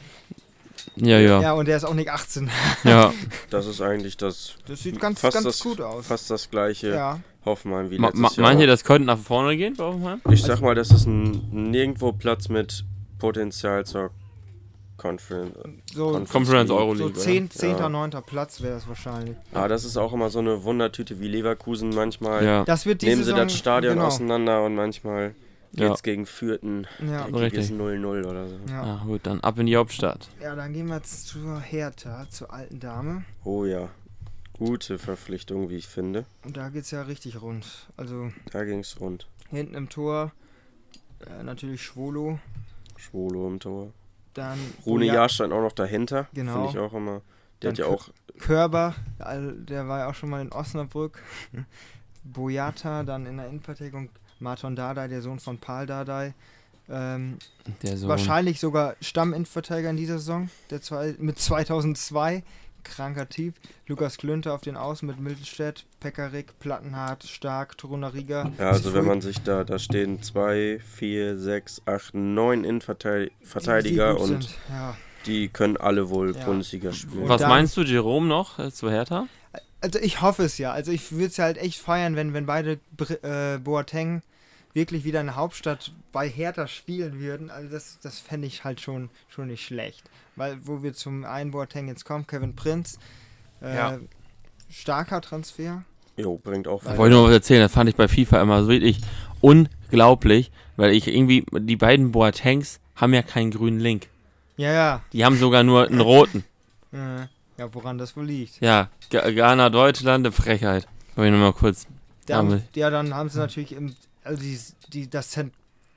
[0.96, 1.42] Ja, ja.
[1.42, 2.50] Ja, und der ist auch nicht 18.
[2.84, 3.14] ja.
[3.50, 6.08] Das ist eigentlich das Das sieht ganz, fast ganz das, gut aus.
[6.08, 8.42] Fast das gleiche Ja, Hoffenheim wie Ma letztes ma Jahr.
[8.44, 10.22] meint ihr, das könnte nach vorne gehen bei Hoffenheim?
[10.30, 12.86] Ich sag mal, das ist ein nirgendwo Platz mit
[13.20, 14.12] Potenzial zur
[14.98, 15.56] Conference.
[15.94, 16.80] so, Conference League.
[16.80, 17.16] Euroleague.
[17.16, 17.78] so 10, 10.
[17.78, 17.90] Ja.
[17.90, 18.12] 9.
[18.26, 19.36] Platz wäre es wahrscheinlich.
[19.52, 21.90] Ah, das ist auch immer so eine Wundertüte wie Leverkusen.
[21.90, 22.64] Manchmal Ja.
[22.66, 24.08] Das wird diese nehmen sie Saison, das Stadion genau.
[24.08, 25.34] auseinander und manchmal
[25.74, 25.88] Ja.
[25.90, 27.26] geht's gegen Fürthen Ja.
[27.26, 27.70] Richtig.
[27.72, 28.56] 0-0 oder so.
[28.70, 28.84] Ja.
[28.84, 30.30] Ah, gut, dann ab in die Hauptstadt.
[30.42, 33.24] ja, dann gehen wir jetzt zur Hertha, zur alten Dame.
[33.46, 33.90] Oh ja.
[34.58, 36.26] Gute Verpflichtung, wie ich finde.
[36.44, 37.88] Und da geht's ja richtig rund.
[37.98, 39.28] Also Da ging's rund.
[39.50, 40.32] hinten im Tor
[41.26, 42.38] äh, natürlich Schwolo,
[42.98, 43.92] Schwolo im Tor.
[44.34, 46.28] dann Rune Boja- Jahrstein auch noch dahinter.
[46.34, 46.54] Genau.
[46.54, 47.22] Finde ich auch immer.
[47.62, 51.22] Der Dann hat ja auch Körber, der war ja auch schon mal in Osnabrück.
[52.24, 54.10] Boyata, dann in der Innenverteidigung
[54.42, 56.34] Marton Dardai, der Sohn von Paul Dardai.
[56.90, 57.38] Ähm,
[57.84, 58.10] Der Sohn.
[58.10, 62.44] Wahrscheinlich sogar Stamminnenverteidiger in dieser Saison, der zwei, mit 2002.
[62.84, 63.54] Kranker Typ.
[63.86, 68.52] Lukas Klünter auf den Außen mit Mittelstädt, Pekarik, Plattenhardt, Stark, Torunariga.
[68.58, 74.50] Ja, also wenn man sich da, da stehen zwei, vier, sechs, acht, neun Innenverteidiger und
[74.70, 74.96] Ja.
[75.28, 76.44] die können alle wohl Ja.
[76.46, 77.30] Bundesliga spielen.
[77.30, 79.28] Was dann- meinst du, Jerome noch äh, zu Hertha?
[79.82, 80.72] Also ich hoffe es ja.
[80.72, 84.22] Also ich würde es halt echt feiern, wenn, wenn beide Br äh, Boateng
[84.74, 87.50] wirklich wieder in der Hauptstadt bei Hertha spielen würden.
[87.50, 90.04] Also das, das fände ich halt schon, schon nicht schlecht.
[90.36, 93.00] Weil wo wir zum einen Boateng jetzt kommen, Kevin Prinz,
[93.62, 94.00] äh, Ja.
[94.70, 95.84] starker Transfer.
[96.16, 98.64] Jo, bringt auch Da wollte ich noch was erzählen, das fand ich bei FIFA immer
[98.64, 99.02] so wirklich
[99.42, 104.08] unglaublich, weil ich irgendwie, die beiden Boatengs haben ja keinen grünen Link.
[104.58, 105.02] Ja, ja.
[105.12, 106.44] Die haben sogar nur einen roten.
[106.92, 107.28] Äh,
[107.62, 108.60] ja, woran das wohl liegt.
[108.60, 110.88] Ja, Ghana, Deutschland, eine Frechheit.
[111.16, 111.86] Wollte ich nochmal kurz.
[112.26, 114.58] Dann, ja, dann haben sie natürlich im, also die,
[114.92, 115.38] die, das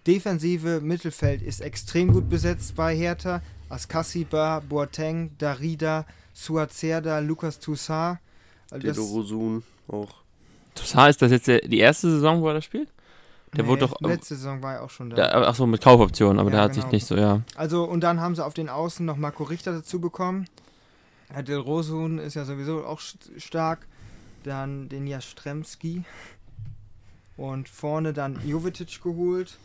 [0.07, 3.41] defensive Mittelfeld ist extrem gut besetzt bei Hertha.
[3.71, 8.19] Askasiba, Boateng, Darida, Suazerda, Lukas Toussaint.
[8.71, 10.11] Also das- Rosun auch.
[10.75, 12.89] Toussaint, ist das jetzt der, die erste Saison, wo er das spielt?
[13.57, 15.17] Der wurde doch- Letzte Saison war er auch schon da.
[15.17, 16.83] Der, achso, mit Kaufoptionen, aber Ja, der hat genau.
[16.85, 17.41] sich nicht so, ja.
[17.55, 20.47] Also, und dann haben sie auf den Außen noch Marco Richter dazu bekommen.
[21.31, 23.87] Herr Del Rosun ist ja sowieso auch st- stark.
[24.45, 26.05] Dann den Jastremski.
[27.37, 29.59] Und vorne dann Jovetic geholt.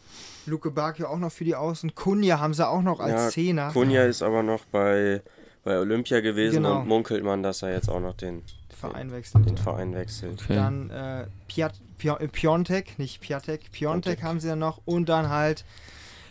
[0.48, 1.94] Luke Bakio auch noch für die Außen.
[1.94, 3.72] Kunja haben sie auch noch als Ja, Zehner.
[3.72, 5.22] Kunja ist aber noch bei,
[5.64, 6.80] bei Olympia gewesen Genau.
[6.80, 8.42] und munkelt man, dass er jetzt auch noch den,
[8.76, 9.48] Verein wechselt.
[9.48, 10.42] den Verein wechselt.
[10.42, 10.56] Okay.
[10.56, 13.72] Dann äh, Piat, Pio, äh, Piontek, nicht Piatek, Piontek
[14.18, 14.24] Piontek.
[14.24, 14.82] haben sie ja noch.
[14.86, 15.64] Und dann halt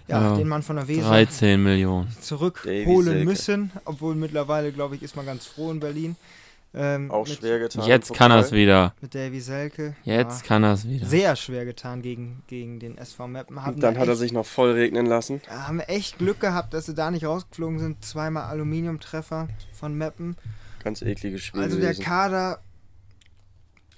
[0.09, 2.09] ja, Ja, den Mann von der Weser 13 Millionen.
[2.21, 3.71] zurückholen müssen.
[3.85, 6.17] Obwohl mittlerweile, glaube ich, ist man ganz froh in Berlin.
[6.75, 7.87] Ähm, Auch mit, schwer getan.
[7.87, 8.93] Jetzt kann er es wieder.
[9.01, 9.97] Mit Davy Selke.
[10.05, 11.07] Jetzt Ja, kann er es wieder.
[11.07, 13.63] sehr schwer getan gegen, gegen den SV Meppen.
[13.63, 15.41] Haben Und dann da hat er echt- sich noch voll regnen lassen.
[15.49, 18.05] haben echt Glück gehabt, dass sie da nicht rausgeflogen sind.
[18.05, 20.37] Zweimal Aluminiumtreffer von Meppen.
[20.85, 21.95] Ganz ekliges Spiel Also der.
[21.95, 22.61] Kader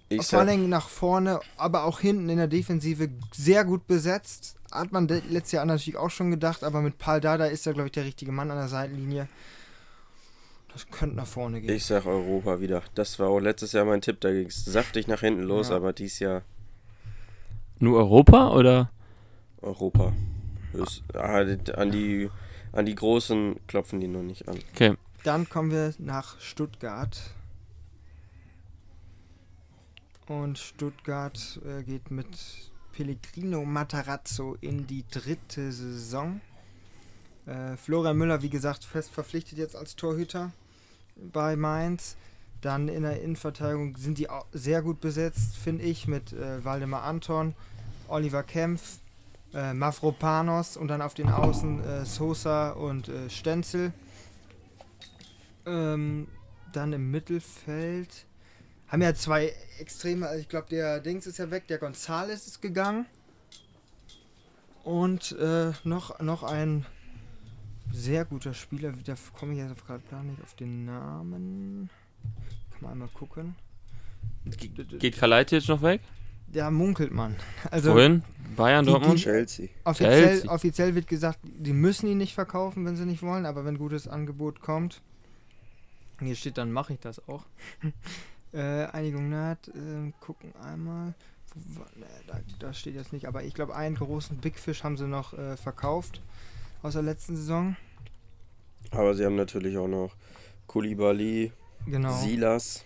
[0.08, 4.56] ich vor Dingen nach vorne, aber auch hinten in der Defensive sehr gut besetzt.
[4.72, 7.86] Hat man letztes Jahr natürlich auch schon gedacht, aber mit Paul Dada ist er, glaube
[7.88, 9.28] ich, der richtige Mann an der Seitenlinie.
[10.72, 11.74] Das könnte nach vorne gehen.
[11.74, 12.82] ich sag Europa wieder.
[12.94, 14.20] Das war auch letztes Jahr mein Tipp.
[14.20, 15.76] Da ging es saftig nach hinten los, Ja.
[15.76, 16.42] aber dies Jahr
[17.80, 18.90] Nur Europa oder?
[19.62, 20.12] Europa.
[20.72, 21.38] Höchst- ah,
[21.74, 22.30] an, die,
[22.72, 24.58] an die Großen klopfen die noch nicht an.
[24.72, 24.96] Okay.
[25.24, 27.18] Dann kommen wir nach Stuttgart.
[30.28, 32.69] Und Stuttgart äh, geht mit
[33.00, 36.42] Pellegrino Matarazzo in die dritte Saison.
[37.46, 40.52] Äh, Florian Müller, wie gesagt, fest verpflichtet jetzt als Torhüter
[41.16, 42.18] bei Mainz.
[42.60, 47.04] Dann in der Innenverteidigung sind die auch sehr gut besetzt, finde ich, mit äh, Waldemar
[47.04, 47.54] Anton,
[48.06, 48.98] Oliver Kempf,
[49.54, 53.94] äh, Mavropanos und dann auf den Außen äh, Sosa und äh, Stenzel.
[55.64, 56.28] Ähm,
[56.74, 58.26] dann im Mittelfeld
[58.90, 62.60] haben ja zwei Extreme, also ich glaube, der Dings ist ja weg, der Gonzales ist
[62.60, 63.06] gegangen.
[64.84, 66.86] Und äh, noch, noch ein
[67.92, 71.90] sehr guter Spieler, da komme ich jetzt gerade gar nicht auf den Namen.
[72.72, 73.56] Kann man einmal gucken.
[74.98, 76.00] Geht Kalajdzic noch weg?
[76.48, 77.36] Da munkelt man.
[77.70, 78.24] Also Wohin?
[78.56, 79.20] Bayern, die- Dortmund?
[79.20, 79.68] Chelsea.
[79.84, 80.50] offiziell, Chelsea.
[80.50, 84.08] offiziell wird gesagt, die müssen ihn nicht verkaufen, wenn sie nicht wollen, aber wenn gutes
[84.08, 85.00] Angebot kommt,
[86.20, 87.44] hier steht, dann mache ich das auch.
[88.52, 91.14] Äh, Einigung naht, ähm, gucken einmal.
[91.54, 94.96] Wo ne, da, da steht jetzt nicht, aber ich glaube, einen großen Big Fish haben
[94.96, 96.20] sie noch äh, verkauft
[96.82, 97.76] aus der letzten Saison.
[98.92, 100.14] Aber sie haben natürlich auch noch
[100.66, 101.52] Kulibali,
[101.86, 102.12] Genau.
[102.20, 102.84] Silas.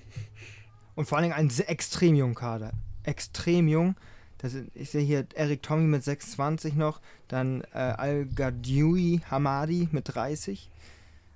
[0.94, 2.72] Und vor allen Dingen einen extrem jungen Kader.
[3.02, 3.96] Extrem jung.
[4.38, 10.70] Das ich sehe hier Eric Tommy mit 26 noch, dann äh, Al-Gadioui Hamadi mit 30.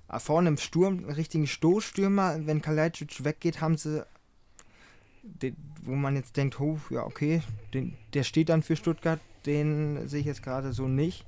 [0.07, 2.45] Ah, Vorne im Sturm, einen richtigen Stoßstürmer.
[2.45, 4.05] Wenn Kalajdzic weggeht, haben sie,
[5.41, 7.41] den, wo man jetzt denkt, oh, ja, okay,
[7.73, 11.25] den, der steht dann für Stuttgart, den sehe ich jetzt gerade so nicht.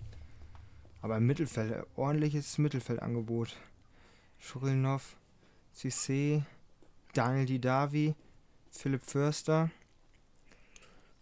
[1.02, 3.56] Aber im Mittelfeld, äh, ordentliches Mittelfeldangebot.
[4.38, 5.16] Schurilnov,
[5.76, 6.44] Cissé,
[7.14, 8.16] Daniel Didavi,
[8.72, 9.70] Philipp Förster.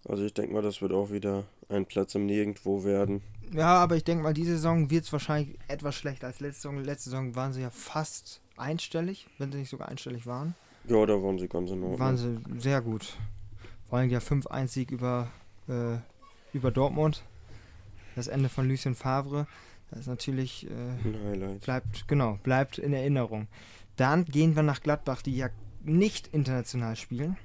[0.07, 3.21] Also ich denke mal, das wird auch wieder ein Platz im Nirgendwo werden.
[3.51, 6.83] Ja, aber ich denke mal, diese Saison wird es wahrscheinlich etwas schlechter als letzte Saison.
[6.83, 10.55] Letzte Saison waren sie ja fast einstellig, wenn sie nicht sogar einstellig waren.
[10.89, 11.99] Ja, da waren sie ganz in Ordnung.
[11.99, 13.13] Waren sie sehr gut.
[13.87, 15.27] Vor allem der 5-1-Sieg über,
[15.67, 15.97] äh,
[16.53, 17.23] über Dortmund.
[18.15, 19.47] Das Ende von Lucien Favre.
[19.91, 21.61] Das ist natürlich, äh, Ein Highlight.
[21.61, 23.47] bleibt, genau, bleibt in Erinnerung.
[23.97, 25.49] Dann gehen wir nach Gladbach, die ja
[25.83, 27.37] nicht international spielen,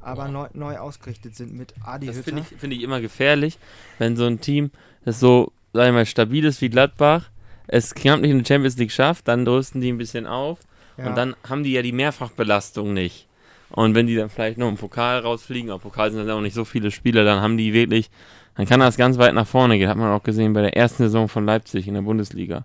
[0.00, 3.58] aber neu, neu ausgerichtet sind mit Adi Das finde ich, find ich immer gefährlich,
[3.98, 4.70] wenn so ein Team,
[5.04, 7.30] das so, sag ich mal, stabil ist wie Gladbach,
[7.66, 10.58] es knapp nicht in die Champions League schafft, dann rüsten die ein bisschen auf
[11.00, 11.08] Ja.
[11.08, 13.26] und dann haben die ja die Mehrfachbelastung nicht.
[13.70, 16.54] Und wenn die dann vielleicht noch im Pokal rausfliegen, aber Pokal sind dann auch nicht
[16.54, 18.10] so viele Spiele, dann haben die wirklich,
[18.56, 19.88] dann kann das ganz weit nach vorne gehen.
[19.88, 22.64] Hat man auch gesehen bei der ersten Saison von Leipzig in der Bundesliga.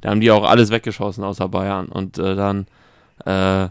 [0.00, 1.86] Da haben die auch alles weggeschossen außer Bayern.
[1.86, 2.66] Und äh, dann,
[3.24, 3.68] äh,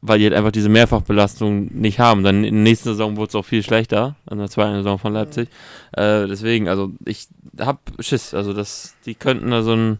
[0.00, 2.24] weil die halt einfach diese Mehrfachbelastung nicht haben.
[2.24, 5.12] Dann in der nächsten Saison wurde es auch viel schlechter, in der zweiten Saison von
[5.12, 5.48] Leipzig.
[5.92, 7.28] Äh, deswegen, also ich
[7.60, 8.34] hab Schiss.
[8.34, 9.98] Also das, die könnten da so ein,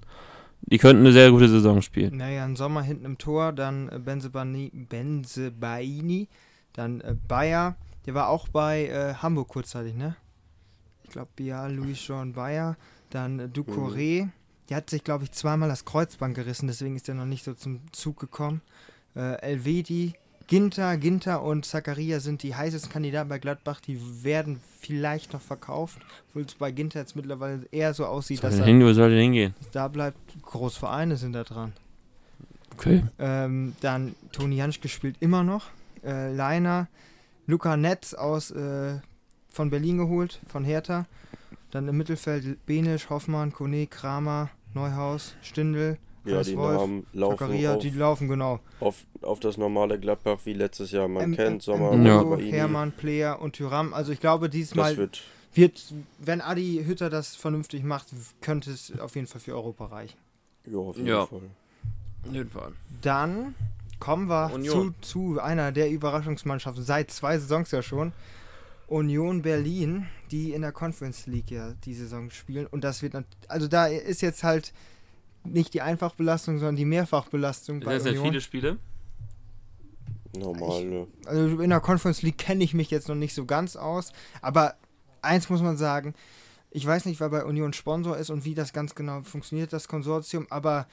[0.67, 2.17] die könnten eine sehr gute Saison spielen.
[2.17, 6.29] Naja, im Sommer hinten im Tor, dann äh, Benzebani, Benzebaini,
[6.73, 7.77] dann äh, Bayer,
[8.07, 10.17] der war auch bei äh, Hamburg kurzzeitig, ne?
[11.05, 12.77] Ich glaube, ja, Louis Jean Bayer,
[13.11, 14.29] dann äh, Ducouré,
[14.69, 17.55] der hat sich, glaube ich, zweimal das Kreuzband gerissen, deswegen ist er noch nicht so
[17.55, 18.61] zum Zug gekommen.
[19.15, 20.15] Äh, Elvedi,
[20.49, 25.99] Ginter, Ginter und Zakaria sind die heißesten Kandidaten bei Gladbach, die werden vielleicht noch verkauft,
[26.29, 29.21] obwohl es bei Ginter jetzt mittlerweile eher so aussieht, dass er Hin, wo soll der
[29.21, 29.55] hingehen?
[29.73, 30.19] da bleibt.
[30.43, 31.73] Großvereine sind da dran.
[32.75, 33.03] Okay.
[33.19, 35.65] Ähm, dann Toni Janschke spielt immer noch.
[36.05, 36.89] Äh, Leiner,
[37.47, 38.99] Luca Netz aus äh,
[39.49, 41.07] von Berlin geholt, von Hertha.
[41.71, 47.75] Dann im Mittelfeld Benisch, Hoffmann, Kone, Kramer, Neuhaus, Stindl, Ja, die Wolf, Namen laufen Zakaria,
[47.75, 48.61] auf, die laufen genau.
[48.81, 51.09] auf, auf das normale Gladbach wie letztes Jahr.
[51.09, 52.37] Man Ähm, kennt Sommer, ähm, Ja.
[52.39, 53.95] Hermann, Player und Tyram.
[53.95, 55.23] Also ich glaube, diesmal wird,
[55.55, 58.09] wird, wenn Adi Hütter das vernünftig macht,
[58.41, 60.19] könnte es auf jeden Fall für Europa reichen.
[60.71, 61.27] ja, auf jeden Ja.
[61.27, 61.43] Fall.
[63.03, 63.55] Dann
[64.01, 64.95] kommen wir zu, Union.
[65.01, 68.13] zu einer der Überraschungsmannschaften seit zwei Saisons ja schon.
[68.89, 72.67] Union Berlin, die in der Conference League ja die Saison spielen.
[72.67, 73.15] Und das wird,
[73.49, 74.73] also da ist jetzt halt
[75.53, 78.25] nicht die Einfachbelastung, sondern die Mehrfachbelastung Sind bei das Union.
[78.25, 78.77] viele Spiele?
[80.37, 81.07] Normale.
[81.25, 84.75] Also in der Conference League kenne ich mich jetzt noch nicht so ganz aus, aber
[85.23, 86.15] eins muss man sagen,
[86.71, 89.89] ich weiß nicht, wer bei Union Sponsor ist und wie das ganz genau funktioniert, das
[89.89, 90.87] Konsortium, aber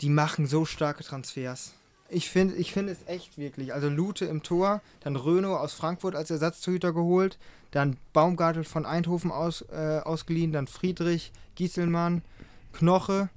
[0.00, 1.74] die machen so starke Transfers.
[2.08, 3.72] Ich finde ich find es echt wirklich.
[3.72, 7.38] Also Lute im Tor, dann Röno aus Frankfurt als Ersatztorhüter geholt,
[7.70, 12.22] dann Baumgartel von Eindhoven aus, äh, ausgeliehen, dann Friedrich, Gieselmann,
[12.72, 13.28] Knoche,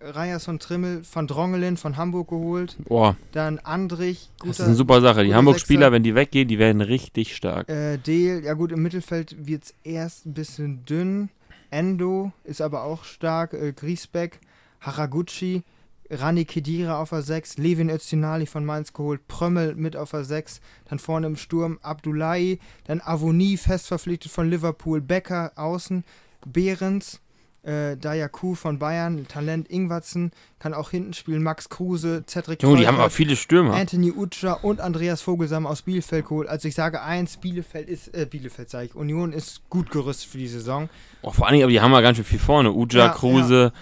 [0.00, 5.20] Ryerson Trimmel von Drongelen von Hamburg geholt, Boah, dann Andrich, das ist eine super Sache.
[5.20, 7.68] Die guter Hamburg-Spieler, wenn die weggehen, die werden richtig stark.
[7.68, 11.28] Äh, Deel, ja gut, im Mittelfeld wird es erst ein bisschen dünn.
[11.70, 13.52] Endo ist aber auch stark.
[13.52, 14.40] Äh, Griesbeck,
[14.80, 15.62] Haraguchi,
[16.10, 20.60] Rani Kedira auf der 6, Levin Öztunali von Mainz geholt, Prömmel mit auf der 6,
[20.88, 26.04] dann vorne im Sturm Abdullahi, dann Avoni fest verpflichtet von Liverpool, Becker außen,
[26.44, 27.20] Behrens,
[27.62, 32.86] äh, Dayaku von Bayern, Talent Ingwatzen, kann auch hinten spielen, Max Kruse, Cedric Junge, die
[32.86, 33.74] haben aber viele Stürmer.
[33.74, 36.48] Anthony Utscha und Andreas Vogelsam aus Bielefeld geholt.
[36.48, 40.38] Also ich sage eins, Bielefeld ist, äh, Bielefeld sage ich, Union ist gut gerüstet für
[40.38, 40.88] die Saison.
[41.22, 42.72] Oh, vor allen Dingen, aber die haben ja ganz schön viel vorne.
[42.72, 43.72] Uja, Ja, Kruse,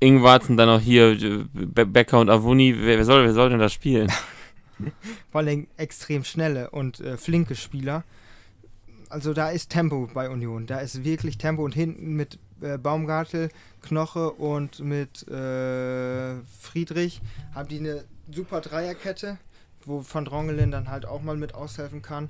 [0.00, 2.74] Ingwarzen, dann noch hier äh, Be Becker und Avuni.
[2.76, 4.10] Wer, wer, soll, wer soll denn das spielen?
[5.30, 8.04] Vor allem extrem schnelle und äh, flinke Spieler.
[9.08, 10.66] Also da ist Tempo bei Union.
[10.66, 13.50] Da ist wirklich Tempo und hinten mit äh, Baumgartel,
[13.82, 17.20] Knoche und mit äh, Friedrich
[17.54, 19.38] haben die eine super Dreierkette,
[19.84, 22.28] wo Van Drongelen dann halt auch mal mit aushelfen kann.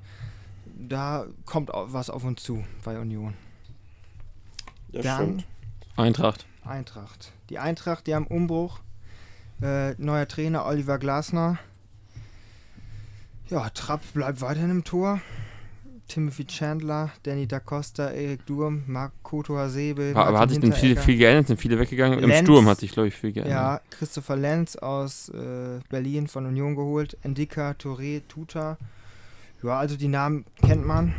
[0.88, 3.34] Da kommt au- was auf uns zu bei Union.
[4.92, 5.46] Ja, dann stimmt.
[5.96, 6.46] Eintracht.
[6.64, 7.32] Eintracht.
[7.48, 8.80] Die Eintracht, die haben Umbruch.
[9.62, 11.58] Äh, neuer Trainer Oliver Glasner.
[13.48, 15.20] Ja, Trapp bleibt weiterhin im Tor.
[16.10, 20.10] Timothy Chandler, Danny Da Costa, Erik Durm, Marc Koto Hasebe.
[20.14, 21.46] Aber, aber hat sich denn viel, viel geändert?
[21.46, 22.18] Sind viele weggegangen?
[22.18, 22.48] Im Lenz.
[22.48, 23.52] Sturm hat sich, glaube ich, viel geändert.
[23.52, 27.16] Ja, Christopher Lenz aus äh, Berlin von Union geholt.
[27.22, 28.76] Endika, Touré, Tuta.
[29.62, 31.14] Ja, also die Namen kennt man.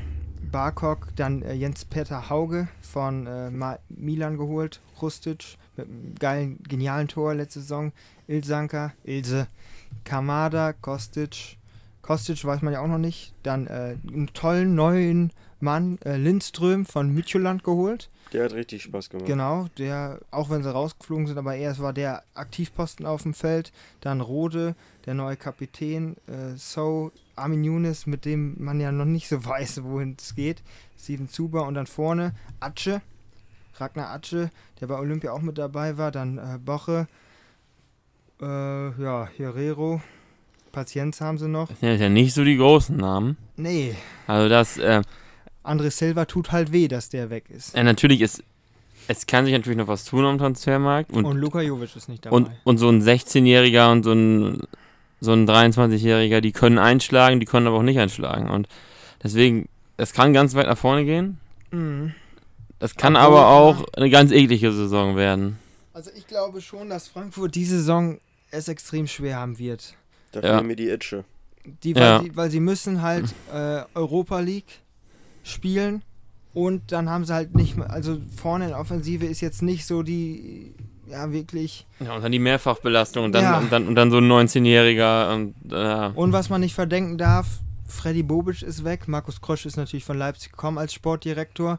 [0.51, 3.49] Barkok, dann äh, Jens-Peter Hauge von äh,
[3.87, 4.81] Milan geholt.
[5.01, 7.93] Rustic mit einem geilen, genialen Tor letzte Saison.
[8.27, 9.47] Ilsanka, Ilse,
[10.03, 11.57] Kamada, Kostic.
[12.01, 13.33] Kostic weiß man ja auch noch nicht.
[13.43, 18.09] Dann äh, einen tollen neuen Mann, äh, Lindström von Midtjylland geholt.
[18.33, 19.27] Der hat richtig Spaß gemacht.
[19.27, 23.71] Genau, der, auch wenn sie rausgeflogen sind, aber er war der Aktivposten auf dem Feld.
[23.99, 29.27] Dann Rode, der neue Kapitän, äh, So, Armin Younes, mit dem man ja noch nicht
[29.27, 30.63] so weiß, wohin es geht.
[30.97, 33.01] Steven Zuber und dann vorne Atsche,
[33.75, 36.11] Ragnar Atsche, der bei Olympia auch mit dabei war.
[36.11, 37.07] Dann äh, Boche,
[38.41, 38.45] äh,
[39.01, 40.01] ja, Herrero,
[40.71, 41.69] Patienz haben sie noch.
[41.69, 43.37] Das sind ja nicht so die großen Namen.
[43.57, 43.95] Nee,
[44.27, 45.01] Also das, äh,
[45.63, 47.75] André Silva tut halt weh, dass der weg ist.
[47.75, 48.43] äh, natürlich ist,
[49.07, 51.11] es kann sich natürlich noch was tun am Transfermarkt.
[51.11, 52.35] Und, Und Luka Jovic ist nicht dabei.
[52.35, 54.61] und, und so ein 16-Jähriger und so ein,
[55.19, 58.49] so ein 23-Jähriger, die können einschlagen, die können aber auch nicht einschlagen.
[58.49, 58.67] Und
[59.21, 61.39] deswegen, es kann ganz weit nach vorne gehen.
[61.71, 62.13] Mhm.
[62.79, 65.59] Es kann Obwohl, aber auch eine ganz eklige Saison werden.
[65.93, 69.95] Also ich glaube schon, dass Frankfurt diese Saison es extrem schwer haben wird.
[70.31, 70.55] Da Ja.
[70.55, 71.23] fehlen mir die Itsche.
[71.83, 72.19] Die, weil, Ja.
[72.21, 74.79] sie, weil sie müssen halt äh, Europa League
[75.43, 76.03] spielen
[76.53, 79.85] und dann haben sie halt nicht mehr, also vorne in der Offensive ist jetzt nicht
[79.85, 80.73] so die,
[81.07, 81.85] ja wirklich.
[81.99, 83.57] Ja, und dann die Mehrfachbelastung und dann, Ja.
[83.59, 87.59] und dann, und dann so ein 19-Jähriger und äh, Und was man nicht verdenken darf,
[87.85, 91.77] Freddy Bobic ist weg, Markus Krosch ist natürlich von Leipzig gekommen als Sportdirektor,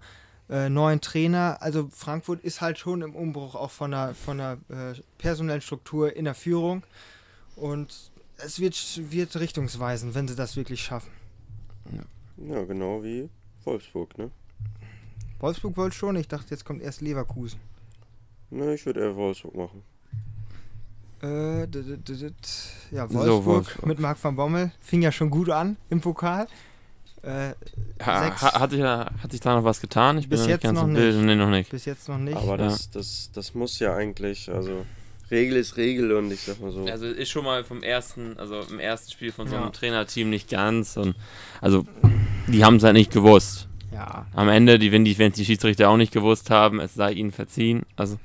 [0.51, 4.59] äh, neuen Trainer, also Frankfurt ist halt schon im Umbruch auch von der, von der
[4.69, 6.83] äh, personellen Struktur in der Führung
[7.57, 8.12] und
[8.45, 8.77] es wird,
[9.11, 11.11] wird richtungsweisend, wenn sie das wirklich schaffen.
[12.49, 13.29] Ja, genau wie
[13.65, 14.31] Wolfsburg, ne?
[15.41, 17.59] Wolfsburg wollte schon, ich dachte, jetzt kommt erst Leverkusen.
[18.51, 19.83] Ne, ich würde eher Wolfsburg machen.
[21.23, 22.35] Äh, d- d- d- d-
[22.91, 23.87] ja, So, Wolfsburg, Wolfsburg.
[23.87, 26.49] mit Marc van Bommel fing ja schon gut an im Pokal.
[27.23, 27.53] Äh,
[28.05, 28.43] ha, Sechs.
[28.43, 30.19] ha, hat, sich da, hat sich da noch was getan?
[30.19, 31.15] Ich bin Bis noch nicht jetzt ganz noch im Bild.
[31.15, 31.25] nicht.
[31.25, 31.71] Nee, noch nicht.
[31.71, 32.37] bis jetzt noch nicht.
[32.37, 32.65] Aber Ja.
[32.65, 34.85] das, das, das muss ja eigentlich, also
[35.33, 36.85] Regel ist Regel und ich sag mal so.
[36.85, 39.71] Also ist schon mal vom ersten, also im ersten Spiel von so einem Ja.
[39.71, 41.17] Trainerteam nicht ganz und
[41.61, 41.85] also
[42.47, 43.67] die haben es halt nicht gewusst.
[43.93, 47.13] ja, Am Ende, die, wenn die, wenn die Schiedsrichter auch nicht gewusst haben, es sei
[47.13, 47.83] ihnen verziehen.
[47.97, 48.19] Also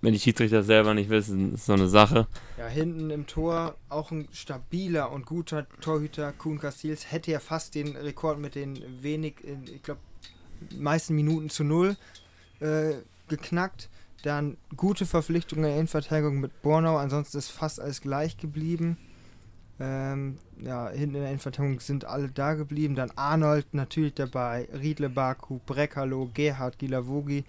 [0.00, 2.26] wenn die Schiedsrichter selber nicht wissen, ist so eine Sache.
[2.58, 7.74] ja, hinten im Tor auch ein stabiler und guter Torhüter Kuhn Castils hätte ja fast
[7.74, 10.00] den Rekord mit den wenig, in, ich glaube,
[10.78, 11.96] meisten Minuten zu null
[12.60, 12.92] äh,
[13.28, 13.88] geknackt.
[14.22, 18.96] Dann gute Verpflichtungen in der Innenverteidigung mit Bornau, ansonsten ist fast alles gleich geblieben.
[19.80, 22.94] Ähm, ja, hinten in der Innenverteidigung sind alle da geblieben.
[22.94, 27.44] Dann Arnold natürlich dabei, Riedle Baku, Brekalo, Gerhard Gilavogi,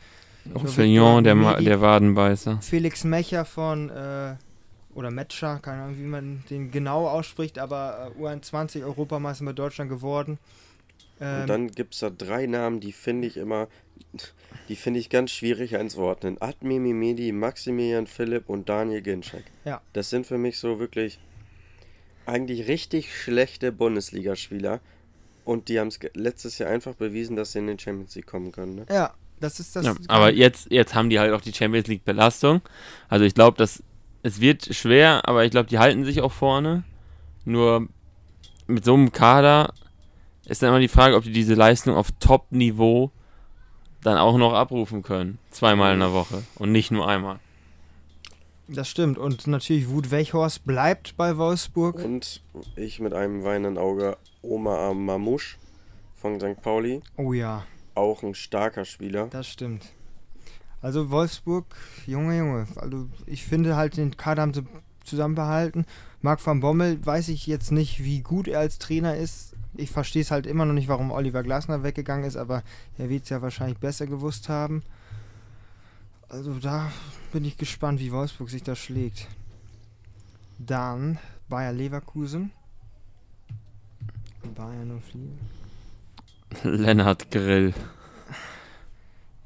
[0.54, 2.60] Auch Fillon, der, Ma- der Wadenbeißer.
[2.62, 4.36] Felix Mecher von äh,
[4.96, 9.90] oder Metscher, keine Ahnung, wie man den genau ausspricht, aber äh, U21 Europameister mit Deutschland
[9.92, 10.40] geworden.
[11.20, 13.68] Ähm, Und dann gibt es da drei Namen, die finde ich immer,
[14.70, 16.42] die finde ich ganz schwierig einzuordnen.
[16.42, 19.46] Admi Mimedi, Maximilian Philipp und Daniel Ginczek.
[19.66, 19.82] Ja.
[19.94, 21.20] Das sind für mich so wirklich
[22.26, 24.80] eigentlich richtig schlechte Bundesligaspieler.
[25.46, 28.52] Und die haben es letztes Jahr einfach bewiesen, dass sie in den Champions League kommen
[28.52, 28.76] können.
[28.76, 28.86] Ne?
[28.90, 29.86] ja, das ist das.
[29.86, 32.62] Ja, aber jetzt, jetzt haben die halt auch die Champions League Belastung.
[33.10, 33.84] Also ich glaube, dass
[34.22, 36.84] es wird schwer, aber ich glaube, die halten sich auch vorne.
[37.44, 37.90] Nur
[38.68, 39.74] mit so einem Kader
[40.46, 43.12] ist dann immer die Frage, ob die diese Leistung auf Top-Niveau
[44.02, 45.40] dann auch noch abrufen können.
[45.52, 47.40] Zweimal in der Woche und nicht nur einmal.
[48.68, 49.18] Das stimmt.
[49.18, 51.96] Und natürlich Wut Weghorst bleibt bei Wolfsburg.
[52.04, 52.42] Und
[52.76, 55.58] ich mit einem weinenden Auge Omar Mamouche
[56.16, 56.62] von St.
[56.62, 57.02] Pauli.
[57.18, 57.66] Oh ja,
[57.96, 59.28] Auch ein starker Spieler.
[59.28, 59.86] das stimmt.
[60.82, 61.66] Also Wolfsburg,
[62.06, 62.68] Junge, Junge.
[62.76, 64.66] Also ich finde halt, den Kader haben sie
[65.06, 65.86] zusammenbehalten.
[66.22, 69.53] Marc van Bommel weiß ich jetzt nicht, wie gut er als Trainer ist.
[69.76, 72.64] Ich verstehe es halt immer noch nicht, warum Oliver Glasner weggegangen ist, aber
[72.98, 74.84] er wird es ja wahrscheinlich besser gewusst haben.
[76.30, 76.92] Also da
[77.32, 79.28] bin ich gespannt, wie Wolfsburg sich da schlägt.
[80.60, 81.20] Dann
[81.50, 82.52] Bayer Leverkusen.
[84.56, 85.02] Bayern
[86.64, 86.72] 04.
[86.72, 87.74] Lennart Grill.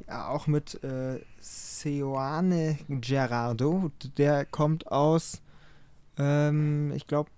[0.07, 3.91] Ja, auch mit äh, Seoane Gerardo.
[4.17, 5.41] Der kommt aus,
[6.17, 7.30] ähm, ich glaube,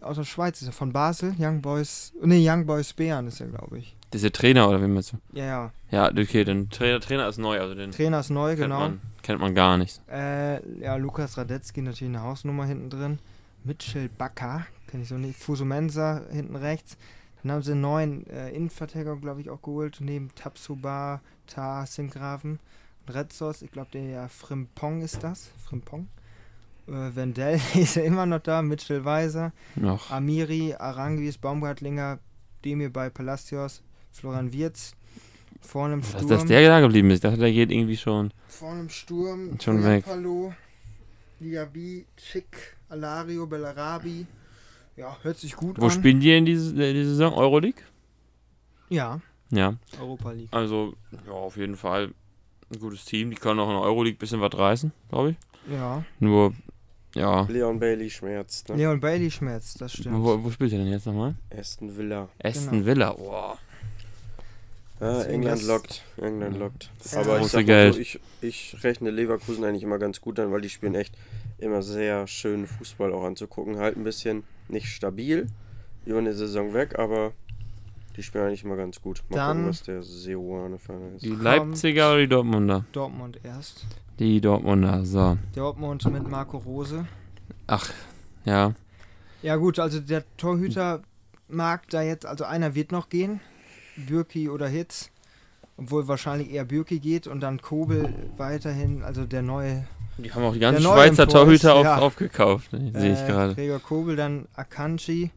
[0.00, 1.34] aus der Schweiz ist er, von Basel.
[1.38, 3.96] Young Boys, nee, Young Boys Bären ist er, glaube ich.
[4.12, 5.16] Diese Trainer oder wie meinst du?
[5.32, 5.72] Ja, ja.
[5.90, 8.78] Ja, okay, den Trainer, Trainer ist neu, also den Trainer ist neu, kennt, genau.
[8.80, 10.00] man, kennt man gar nicht.
[10.08, 13.18] Äh, ja, Lukas Radetzky natürlich eine Hausnummer hinten drin.
[13.64, 15.38] Mitchell Bakker, kenne ich so nicht.
[15.38, 16.96] Fusumensa hinten rechts.
[17.42, 19.98] Dann haben sie einen neuen äh, Innenverteidiger, glaube ich, auch geholt.
[20.00, 22.58] Neben Tapsuba, Ta, Sinkgraven
[23.06, 23.62] und Retzos.
[23.62, 25.50] Ich glaube, der Frimpong ist das.
[25.64, 26.08] Frimpong.
[26.86, 28.62] Äh, Wendell ist ja immer noch da.
[28.62, 29.52] Mitchell Weiser.
[29.76, 30.10] Noch.
[30.10, 32.18] Amiri, Arangis, Baumgartlinger,
[32.64, 33.82] Demir bei Palacios,
[34.12, 34.94] Florian Wirz.
[35.60, 36.28] Vorne im Dass, Sturm.
[36.28, 38.32] dass der da geblieben ist, ich dachte, der geht irgendwie schon.
[38.48, 39.58] Vorne im Sturm.
[39.62, 40.04] Schon weg.
[40.04, 40.52] Palo,
[41.40, 44.26] Diaby, Chick, Alario, Bellarabi.
[44.96, 45.90] Ja, hört sich gut Wo an.
[45.90, 47.32] spielen die in diese, äh, diese Saison?
[47.34, 47.82] Euroleague?
[48.90, 49.20] Ja,
[49.50, 49.74] Ja.
[49.98, 50.48] Europa League.
[50.52, 50.94] Also,
[51.26, 52.12] ja, auf jeden Fall
[52.72, 53.30] ein gutes Team.
[53.30, 55.36] Die können auch in der Euroleague ein bisschen was reißen, glaube ich.
[55.72, 56.04] Ja.
[56.20, 56.52] Nur,
[57.14, 57.42] ja.
[57.42, 58.68] Leon Bailey schmerzt.
[58.68, 58.76] Ne?
[58.76, 60.22] Leon Bailey schmerzt, das stimmt.
[60.22, 61.34] Wo, wo spielt er denn jetzt nochmal?
[61.56, 62.28] Aston Villa.
[62.42, 62.86] Aston Genau.
[62.86, 63.12] Villa.
[63.12, 63.58] Boah.
[65.00, 66.02] Ja, England lockt.
[66.16, 66.90] England lockt.
[67.12, 67.20] Ja.
[67.20, 67.94] Aber ich Große sag mal Geld.
[67.94, 71.14] so, ich, ich rechne Leverkusen eigentlich immer ganz gut an, weil die spielen echt
[71.58, 73.78] immer sehr schönen Fußball auch anzugucken.
[73.78, 75.48] Halt ein bisschen nicht stabil
[76.06, 77.32] über eine Saison weg, aber
[78.16, 79.22] die spielen eigentlich immer ganz gut.
[79.28, 81.24] Mal Dann- gucken, was der Seoane Fan ist.
[81.24, 82.84] Die Leipziger oder die Dortmunder?
[82.92, 83.84] Dortmund erst.
[84.18, 85.36] Die Dortmunder, so.
[85.54, 87.06] Dortmund mit Marco Rose.
[87.66, 87.90] Ach,
[88.44, 88.74] ja.
[89.42, 91.02] Ja gut, also der Torhüter
[91.48, 93.40] mag da jetzt, also einer wird noch gehen.
[93.96, 95.10] Bürki oder Hitz.
[95.76, 99.84] Obwohl wahrscheinlich eher Bürki geht und dann Kobel weiterhin, also der neue
[100.18, 101.98] Die haben auch die ganzen Schweizer Torhüter auf, ja.
[101.98, 102.92] aufgekauft, ne?
[102.94, 103.54] sehe ich Äh, gerade.
[103.56, 105.30] Gregor Kobel, dann Akanji,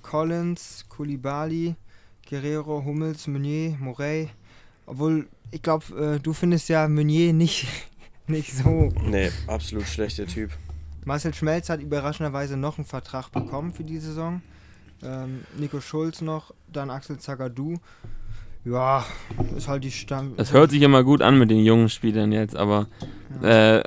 [0.00, 1.74] Collins, Koulibaly,
[2.28, 4.30] Guerrero, Hummels, Meunier, Morey.
[4.86, 7.66] Obwohl, ich glaube, äh, du findest ja Meunier nicht,
[8.28, 8.90] nicht so.
[9.04, 10.50] Nee, absolut schlechter Typ.
[11.04, 14.42] Marcel Schmelz hat überraschenderweise noch einen Vertrag bekommen für die Saison.
[15.02, 17.76] Ähm, Nico Schulz noch, dann Axel Zagadou.
[18.64, 19.04] Ja,
[19.56, 20.34] ist halt die Stamm.
[20.36, 22.88] Das hört sich immer gut an mit den jungen Spielern jetzt, aber
[23.40, 23.84] äh,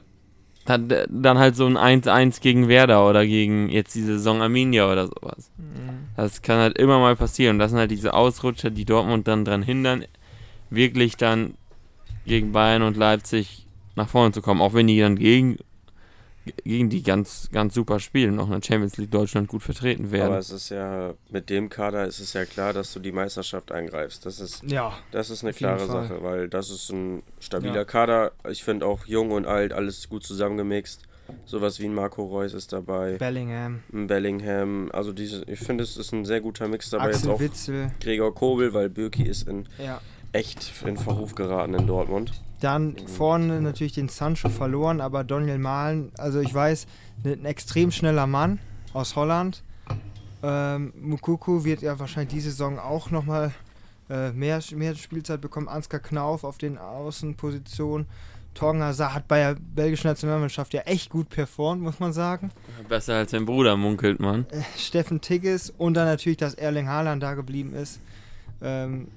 [0.64, 5.08] dann, dann halt so ein 1-1 gegen Werder oder gegen jetzt diese Saison Arminia oder
[5.08, 5.52] sowas.
[5.58, 6.08] Mhm.
[6.16, 7.56] Das kann halt immer mal passieren.
[7.56, 10.06] Und das sind halt diese Ausrutscher, die Dortmund dann dran hindern,
[10.70, 11.56] wirklich dann
[12.26, 13.66] gegen Bayern und Leipzig
[14.00, 14.62] nach vorne zu kommen.
[14.62, 15.58] Auch wenn die dann gegen,
[16.64, 20.12] gegen die ganz, ganz super spielen und auch in der Champions League Deutschland gut vertreten
[20.12, 20.28] werden.
[20.30, 23.72] Aber es ist ja, mit dem Kader ist es ja klar, dass du die Meisterschaft
[23.72, 24.26] eingreifst.
[24.26, 26.08] Das ist, Ja, das ist eine klare Fall.
[26.08, 27.86] Sache, weil das ist ein stabiler Ja.
[27.86, 28.32] Kader.
[28.50, 31.04] Ich finde auch jung und alt alles gut zusammengemixt.
[31.46, 34.90] Sowas wie ein Marco Reus ist dabei, Bellingham, Bellingham.
[34.92, 37.08] Also diese, ich finde, es ist ein sehr guter Mix dabei.
[37.08, 37.92] Jetzt Axel auch Witzel.
[38.00, 40.02] Gregor Kobel, weil Birki ist in Ja.
[40.32, 42.42] Echt in Verruf geraten in Dortmund.
[42.60, 46.88] Dann vorne natürlich den Sancho verloren, aber Daniel Mahlen, also ich weiß,
[47.24, 48.60] ne- ein extrem schneller Mann
[48.94, 49.64] aus Holland.
[50.44, 53.52] Ähm, Mukuku wird ja wahrscheinlich diese Saison auch nochmal
[54.10, 55.68] äh, mehr, mehr Spielzeit bekommen.
[55.68, 58.08] Ansgar Knauf auf den Außenpositionen.
[58.56, 62.50] Torgen Hazard hat bei der belgischen Nationalmannschaft ja echt gut performt, muss man sagen.
[62.90, 64.46] Besser als sein Bruder, munkelt man.
[64.50, 68.00] Äh, Steffen Tigges und dann natürlich, dass Erling Haaland da geblieben ist.
[68.62, 69.08] Ähm,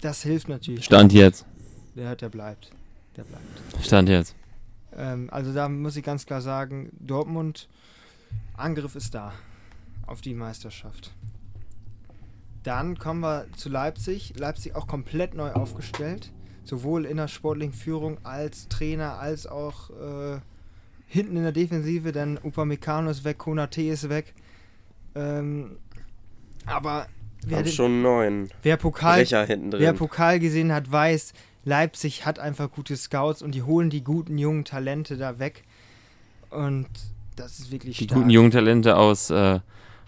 [0.00, 0.84] das hilft natürlich.
[0.84, 1.46] Stand jetzt.
[1.94, 2.70] Der, der bleibt.
[3.16, 3.44] Der bleibt.
[3.82, 4.34] Stand jetzt.
[4.94, 7.68] Ähm, also da muss ich ganz klar sagen, Dortmund,
[8.56, 9.32] Angriff ist da
[10.06, 11.12] auf die Meisterschaft.
[12.62, 14.34] Dann kommen wir zu Leipzig.
[14.36, 16.32] Leipzig auch komplett neu aufgestellt.
[16.64, 20.40] Sowohl in der sportlichen Führung als Trainer, als auch äh,
[21.06, 22.10] hinten in der Defensive.
[22.10, 24.34] Denn Upamecano ist weg, Konate ist weg.
[25.14, 25.78] Ähm,
[26.66, 27.06] aber
[27.46, 29.92] wer, Haben den, schon neun wer, Pokal, Brecher hinten wer.
[29.94, 31.32] Pokal gesehen hat, weiß,
[31.64, 35.64] Leipzig hat einfach gute Scouts und die holen die guten jungen Talente da weg.
[36.50, 36.86] Und
[37.36, 38.18] das ist wirklich Die stark.
[38.18, 39.60] guten jungen Talente aus, äh,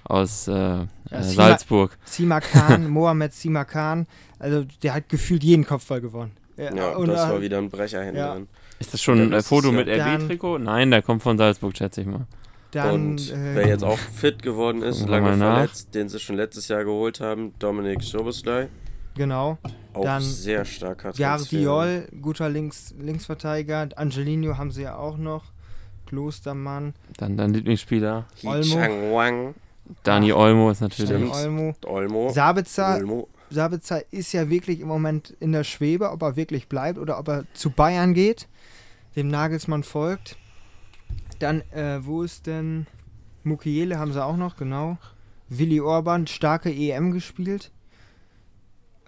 [0.04, 1.98] aus äh, äh, Sima- Salzburg.
[2.04, 4.06] Simakan, Mohamed Simakan,
[4.38, 6.32] also der hat gefühlt jeden Kopfball gewonnen.
[6.56, 8.34] Ja, und, das äh, war wieder ein Brecher hinten ja.
[8.34, 8.48] drin.
[8.80, 10.58] Ist das schon Ja, ein Foto ist ja- mit RB-Trikot?
[10.58, 12.26] Nein, der kommt von Salzburg, schätze ich mal.
[12.70, 16.68] Dann, und äh, wer jetzt auch fit geworden ist, lange verletzt, den sie schon letztes
[16.68, 18.68] Jahr geholt haben, Dominik Soboslai.
[19.14, 19.58] genau,
[19.94, 25.44] Auch Dann sehr starker Jardiol, guter Links, Linksverteidiger, Angelino haben sie ja auch noch,
[26.06, 28.24] Klostermann, Dann dein Lieblingsspieler.
[28.44, 28.62] Olmo.
[28.62, 29.54] Chang Wang,
[30.04, 31.10] Dani Olmo ist natürlich.
[31.10, 31.44] Dani Stimmt.
[31.44, 31.74] Olmo.
[31.86, 32.30] Olmo.
[32.32, 33.28] Sabitzer, Olmo.
[33.50, 37.28] Sabitzer ist ja wirklich im Moment in der Schwebe, ob er wirklich bleibt oder ob
[37.28, 38.48] er zu Bayern geht,
[39.16, 40.37] dem Nagelsmann folgt.
[41.38, 42.86] Dann, äh, wo ist denn
[43.44, 44.98] Mukiele haben sie auch noch, genau.
[45.48, 47.70] Willi Orban, starke EM gespielt.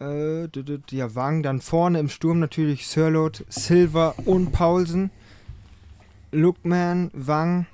[0.01, 0.49] Äh,
[0.91, 5.11] ja, Wang, dann vorne im Sturm natürlich Sirlot, Silver und Paulsen.
[6.33, 7.66] Lookman, Wang,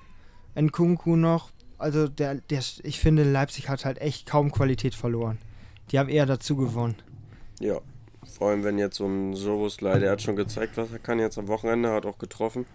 [0.57, 1.51] Nkunku noch.
[1.79, 5.39] Also der, der, ich finde, Leipzig hat halt echt kaum Qualität verloren.
[5.91, 6.97] Die haben eher dazu gewonnen.
[7.61, 7.81] Ja,
[8.25, 11.39] vor allem wenn jetzt so ein Soboslai, der hat schon gezeigt, was er kann jetzt
[11.39, 12.67] am Wochenende, hat auch getroffen.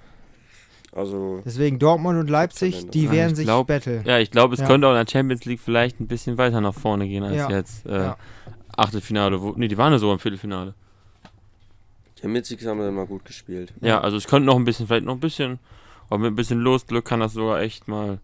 [0.94, 4.04] Also, Deswegen Dortmund und Leipzig, die Ja, werden ich sich glaub- betteln.
[4.06, 4.68] Ja, ich glaube, es Ja.
[4.68, 7.50] könnte auch in der Champions League vielleicht ein bisschen weiter nach vorne gehen als Ja.
[7.50, 7.86] jetzt.
[7.86, 8.18] Äh, Ja.
[8.76, 9.42] Achtelfinale.
[9.42, 10.74] Wo, nee, die waren ja sogar im Viertelfinale.
[12.22, 13.74] die Mitzig haben sie immer gut gespielt.
[13.82, 15.58] Ja, also es könnte noch ein bisschen, vielleicht noch ein bisschen,
[16.08, 18.20] aber mit ein bisschen Losglück kann das sogar echt mal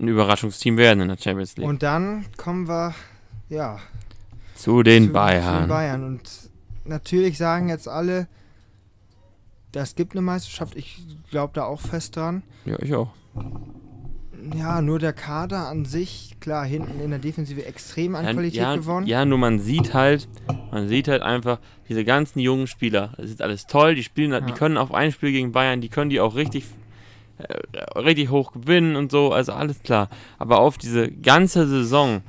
[0.00, 1.68] ein Überraschungsteam werden in der Champions League.
[1.68, 2.94] Und dann kommen wir,
[3.50, 3.78] ja,
[4.54, 5.62] zu den zu, zu Bayern.
[5.64, 6.04] den Bayern.
[6.04, 6.22] Und
[6.86, 8.26] natürlich sagen jetzt alle,
[9.72, 10.76] das gibt eine Meisterschaft.
[10.76, 10.98] Ich
[11.30, 12.42] glaube da auch fest dran.
[12.64, 13.08] Ja, ich auch.
[14.54, 18.58] Ja, nur der Kader an sich, klar, hinten in der Defensive extrem an Ja, Qualität
[18.58, 19.06] ja, gewonnen.
[19.06, 20.28] ja, nur man sieht halt,
[20.70, 21.58] man sieht halt einfach,
[21.88, 24.56] diese ganzen jungen Spieler, das ist alles toll, die spielen, die Ja.
[24.56, 26.64] können auf ein Spiel gegen Bayern, die können die auch richtig,
[27.38, 27.54] äh,
[27.98, 30.08] richtig hoch gewinnen und so, also alles klar.
[30.38, 32.22] Aber auf diese ganze Saison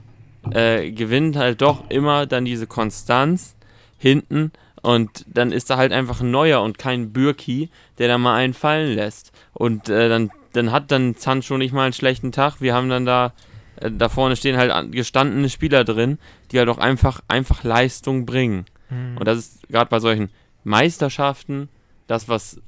[0.51, 3.55] äh, gewinnt halt doch immer dann diese Konstanz
[3.97, 4.51] hinten
[4.81, 8.53] und dann ist da halt einfach ein neuer und kein Bürki, der da mal einen
[8.53, 9.31] fallen lässt.
[9.53, 12.61] Und äh, dann, dann hat dann Sancho nicht mal einen schlechten Tag.
[12.61, 13.33] Wir haben dann da,
[13.75, 16.17] äh, da vorne stehen halt an- gestandene Spieler drin,
[16.51, 18.65] die halt auch einfach, einfach Leistung bringen.
[18.89, 19.17] Mhm.
[19.17, 20.29] Und das ist gerade bei solchen
[20.63, 21.69] Meisterschaften
[22.07, 22.59] das, was,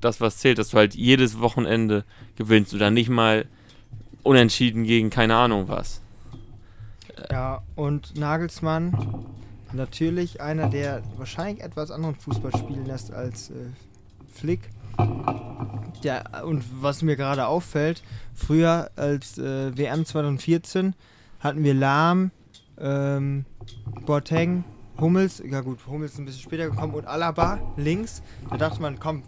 [0.00, 2.04] das, was zählt, dass du halt jedes Wochenende
[2.36, 3.46] gewinnst oder nicht mal
[4.22, 6.00] unentschieden gegen keine Ahnung was.
[7.30, 9.26] Ja, und Nagelsmann,
[9.72, 13.54] natürlich einer, der wahrscheinlich etwas anderen Fußball spielen lässt als äh,
[14.32, 14.60] Flick.
[16.02, 18.02] Der, und was mir gerade auffällt,
[18.34, 20.94] früher als äh, WM 2014
[21.40, 22.30] hatten wir Lahm,
[22.78, 23.44] ähm,
[24.06, 24.64] Boateng,
[25.00, 28.22] Hummels, ja gut, Hummels ist ein bisschen später gekommen und Alaba links.
[28.50, 29.22] Da dachte man, komm,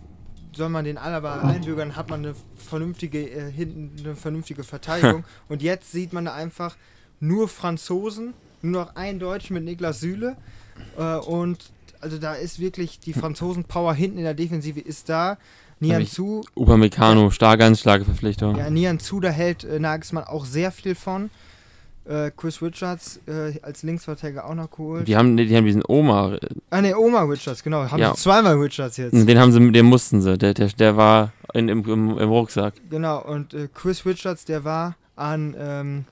[0.53, 5.24] soll man den Alaba einbürgern, hat man eine vernünftige, äh, hinten eine vernünftige Verteidigung.
[5.49, 6.76] und jetzt sieht man da einfach
[7.20, 10.37] nur Franzosen, nur noch ein Deutsch mit Niklas Süle.
[10.99, 11.59] Äh, und
[12.01, 15.37] also da ist wirklich die Franzosen-Power hinten in der Defensive ist da.
[15.83, 18.57] Nian Zu, Upamecano, starke Verpflichtung.
[18.57, 21.31] ja, Nian Zu, da hält äh, Nagelsmann auch sehr viel von.
[22.07, 25.07] Äh, Chris Richards äh, als Linksverteidiger auch noch geholt.
[25.07, 26.41] Die haben, die haben diesen Oma, äh,
[26.71, 27.91] Ah ne, Oma Richards, genau.
[27.91, 28.15] Haben Ja.
[28.15, 29.13] sie zweimal Richards jetzt.
[29.15, 32.75] den haben sie, den mussten sie, der, der, der war in, im, im, im Rucksack.
[32.91, 36.05] Genau, und äh, Chris Richards, der war an ähm,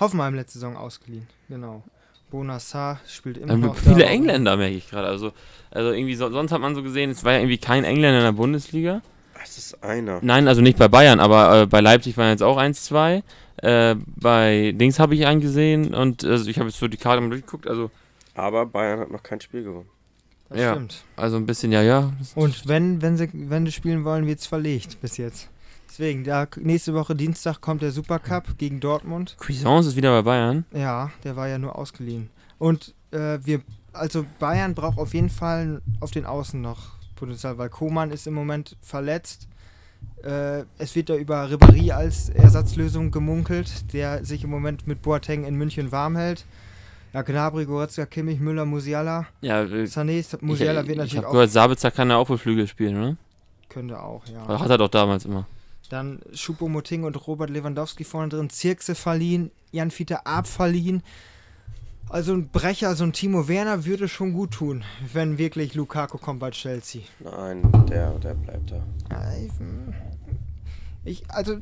[0.00, 1.26] Hoffenheim letzte Saison ausgeliehen.
[1.48, 1.82] Genau.
[2.30, 3.76] Bonassar spielt immer Ähm, noch.
[3.76, 4.06] viele da.
[4.06, 5.06] Engländer merke ich gerade.
[5.08, 5.32] Also,
[5.70, 8.24] also irgendwie so, sonst hat man so gesehen, es war ja irgendwie kein Engländer in
[8.24, 9.00] der Bundesliga.
[9.42, 10.18] Es ist einer.
[10.22, 13.22] Nein, also nicht bei Bayern, aber äh, bei Leipzig waren jetzt auch eins, zwei.
[13.58, 17.20] Äh, bei Dings habe ich einen gesehen und also ich habe jetzt so die Karte
[17.22, 17.66] mal durchgeguckt.
[17.66, 17.90] Also,
[18.34, 19.88] Aber Bayern hat noch kein Spiel gewonnen.
[20.50, 20.72] Das Ja.
[20.74, 21.02] stimmt.
[21.16, 22.12] also ein bisschen, ja, ja.
[22.34, 25.48] Und wenn, wenn sie, wenn sie spielen wollen, wird es verlegt bis jetzt.
[25.98, 29.36] Deswegen, da nächste Woche Dienstag kommt der Supercup gegen Dortmund.
[29.44, 30.64] Cuisance ist wieder bei Bayern.
[30.72, 32.30] Ja, der war ja nur ausgeliehen.
[32.60, 37.68] Und äh, wir, also Bayern braucht auf jeden Fall auf den Außen noch Potenzial, weil
[37.68, 39.48] Koman ist im Moment verletzt.
[40.22, 45.42] Äh, es wird da über Ribéry als Ersatzlösung gemunkelt, der sich im Moment mit Boateng
[45.42, 46.44] in München warm hält.
[47.12, 49.26] Ja, Gnabry, Goretzka, Kimmich, Müller, Musiala.
[49.40, 52.28] Ja, äh, Sané, Musiala ich, wird ich natürlich habe auch gehört, Sabitzer kann ja auch
[52.28, 53.16] wohl Flügel spielen, oder?
[53.68, 54.60] könnte auch, ja.
[54.60, 55.46] Hat er doch damals immer.
[55.88, 61.02] Dann Choupo-Moting und Robert Lewandowski vorne drin, Zirkse verliehen, Jan-Fiete Ab verliehen.
[62.10, 64.82] Also ein Brecher, so ein Timo Werner würde schon gut tun,
[65.12, 67.02] wenn wirklich Lukaku kommt bei Chelsea.
[67.20, 68.82] Nein, der, der bleibt da.
[69.10, 69.32] Ja,
[71.04, 71.58] ich, also,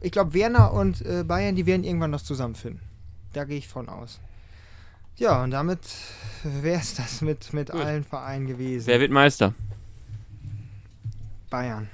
[0.00, 2.80] ich glaube, Werner und äh, Bayern, die werden irgendwann noch zusammenfinden.
[3.32, 4.18] Da gehe ich von aus.
[5.16, 5.80] Ja, und damit
[6.42, 8.86] wäre es das mit, mit allen Vereinen gewesen.
[8.86, 9.54] Wer wird Meister?
[11.50, 11.88] Bayern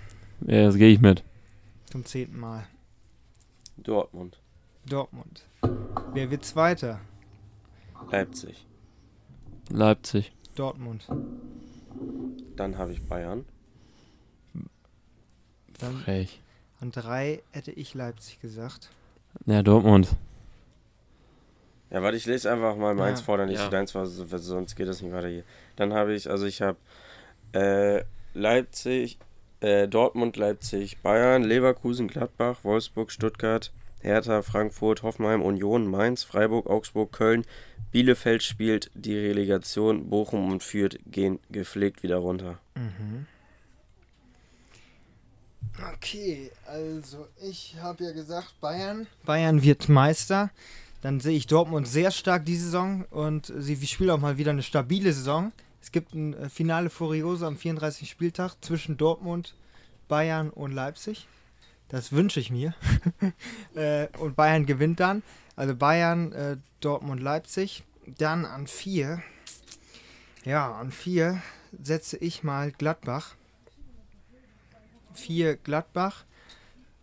[0.47, 1.25] Ja, das gehe ich mit.
[1.91, 2.67] Zum zehnten Mal.
[3.77, 4.39] Dortmund,
[4.87, 5.45] Dortmund.
[6.13, 7.01] Wer wird Zweiter?
[8.11, 8.67] Leipzig.
[9.71, 10.33] Leipzig.
[10.57, 11.07] Dortmund.
[12.57, 13.45] Dann habe ich Bayern.
[15.79, 16.41] Dann Frech.
[16.81, 18.91] an drei hätte ich Leipzig gesagt.
[19.47, 20.09] Ja, Dortmund.
[21.91, 23.25] Ja, warte, ich lese einfach mal meins Ja.
[23.25, 23.69] vor, dann nicht Ja.
[23.71, 25.45] deins, sonst geht das nicht weiter hier.
[25.77, 26.77] Dann habe ich, also ich habe
[27.53, 28.03] äh,
[28.35, 29.19] Leipzig,
[29.61, 37.13] äh, Dortmund, Leipzig, Bayern, Leverkusen, Gladbach, Wolfsburg, Stuttgart, Hertha, Frankfurt, Hoffenheim, Union, Mainz, Freiburg, Augsburg,
[37.13, 37.45] Köln,
[37.91, 42.59] Bielefeld spielt die Relegation, Bochum und Fürth gehen gepflegt wieder runter.
[42.75, 43.27] Mhm.
[45.95, 49.07] Okay, also ich habe ja gesagt, Bayern.
[49.25, 50.51] Bayern wird Meister.
[51.03, 54.65] Dann sehe ich Dortmund sehr stark diese Saison und sie spielen auch mal wieder eine
[54.65, 55.53] stabile Saison.
[55.81, 58.09] Es gibt ein äh, Finale Furioso am 34.
[58.09, 59.55] Spieltag zwischen Dortmund,
[60.09, 61.29] Bayern und Leipzig.
[61.89, 62.75] Das wünsche ich mir.
[63.75, 65.23] äh, und Bayern gewinnt dann.
[65.57, 67.85] Also Bayern, äh, Dortmund, Leipzig.
[68.19, 69.23] Dann an vier.
[70.45, 71.43] Ja, an vier
[71.83, 73.35] setze ich mal Gladbach.
[75.15, 76.25] 4 Gladbach.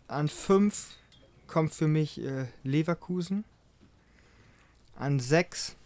[0.08, 0.96] An 5
[1.46, 3.44] kommt für mich äh, Leverkusen.
[4.96, 5.76] An 6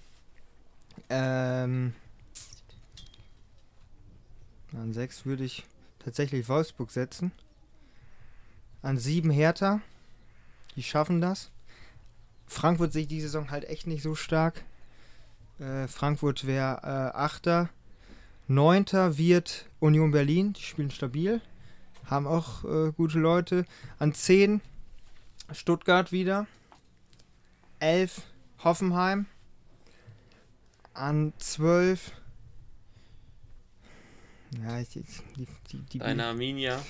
[1.08, 1.94] ähm,
[4.72, 5.64] an 6 würde ich
[5.98, 7.32] tatsächlich Wolfsburg setzen.
[8.82, 9.80] An 7 Hertha.
[10.76, 11.50] Die schaffen das.
[12.46, 14.64] Frankfurt sehe ich die Saison halt echt nicht so stark.
[15.58, 17.68] Äh, Frankfurt wäre äh, Achter.
[18.48, 20.52] Neunter wird Union Berlin.
[20.54, 21.40] Die spielen stabil
[22.10, 23.64] haben auch äh, gute Leute.
[23.98, 24.60] An 10
[25.52, 26.46] Stuttgart wieder.
[27.78, 28.22] 11
[28.64, 29.26] Hoffenheim.
[30.92, 32.12] An 12
[34.50, 36.80] ja, ich, die, die, die, Deine Arminia.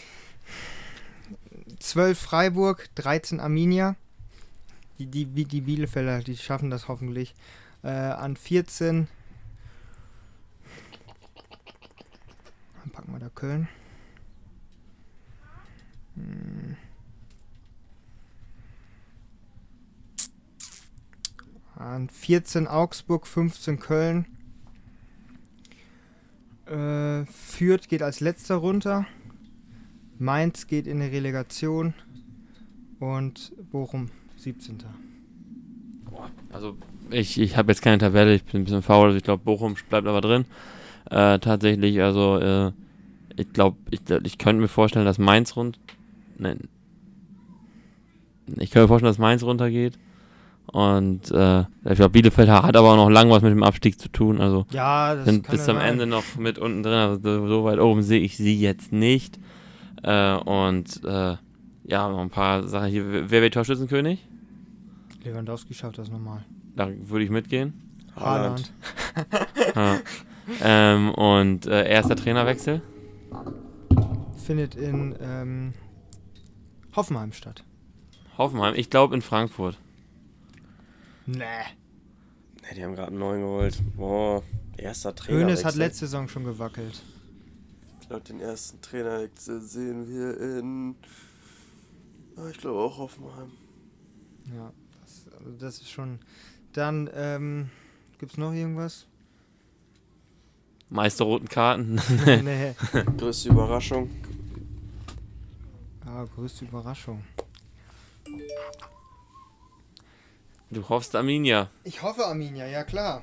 [1.78, 3.96] 12 Freiburg, 13 Arminia.
[4.98, 7.34] Die, die, die Bielefelder, die schaffen das hoffentlich.
[7.82, 9.08] Äh, an 14
[12.90, 13.68] dann packen wir da Köln.
[16.16, 16.76] Hm.
[21.76, 24.26] An 14 Augsburg, 15 Köln.
[26.70, 29.06] Äh, Fürth geht als letzter runter.
[30.18, 31.94] Mainz geht in die Relegation.
[33.00, 34.78] Und Bochum 17.
[36.52, 36.76] Also
[37.10, 39.74] ich, ich habe jetzt keine Tabelle, ich bin ein bisschen faul, also ich glaube Bochum
[39.88, 40.44] bleibt aber drin.
[41.10, 42.72] Äh, tatsächlich, also äh,
[43.36, 45.78] ich glaube, ich, ich könnte mir vorstellen, dass Mainz rund.
[46.36, 46.68] Nein.
[48.58, 49.98] Ich könnte mir vorstellen, dass Mainz runtergeht.
[50.72, 54.08] Und äh, ich glaube, Bielefeld hat aber auch noch lang was mit dem Abstieg zu
[54.08, 54.40] tun.
[54.40, 55.78] Also Ja, das sind bis zum.
[55.78, 56.92] Ende noch mit unten drin.
[56.92, 59.38] Also so, so weit oben sehe ich sie jetzt nicht.
[60.02, 61.36] Äh, und äh,
[61.84, 63.30] ja, noch ein paar Sachen hier.
[63.30, 64.26] Wer wird Torschützenkönig?
[65.24, 66.44] Lewandowski schafft das nochmal.
[66.76, 67.74] Da würde ich mitgehen.
[68.16, 68.72] Haaland.
[69.74, 69.98] Ja.
[70.62, 72.80] ähm, und äh, erster Trainerwechsel.
[74.36, 75.74] Findet in ähm,
[76.94, 77.64] Hoffenheim statt.
[78.38, 78.74] Hoffenheim.
[78.76, 79.76] Ich glaube in Frankfurt.
[81.32, 81.38] Nee.
[81.38, 83.78] Ne, die haben gerade einen neuen geholt.
[83.96, 84.42] Boah,
[84.76, 85.40] erster Trainer.
[85.40, 87.02] Hönes hat letzte Saison schon gewackelt.
[88.00, 90.96] Ich glaube, den ersten Trainerwechsel sehen wir in.
[92.36, 93.50] Ah, Ich glaube auch Hoffenheim.
[94.54, 94.72] Ja,
[95.02, 96.18] das, also das ist schon.
[96.72, 97.70] Dann, ähm,
[98.18, 99.06] gibt's noch irgendwas?
[100.88, 102.00] Meister roten Karten.
[102.26, 102.74] nee.
[103.16, 104.10] Größte Überraschung.
[106.04, 107.22] Ah, größte Überraschung.
[110.70, 111.68] Du hoffst Arminia.
[111.84, 113.22] Ich hoffe Arminia, ja klar.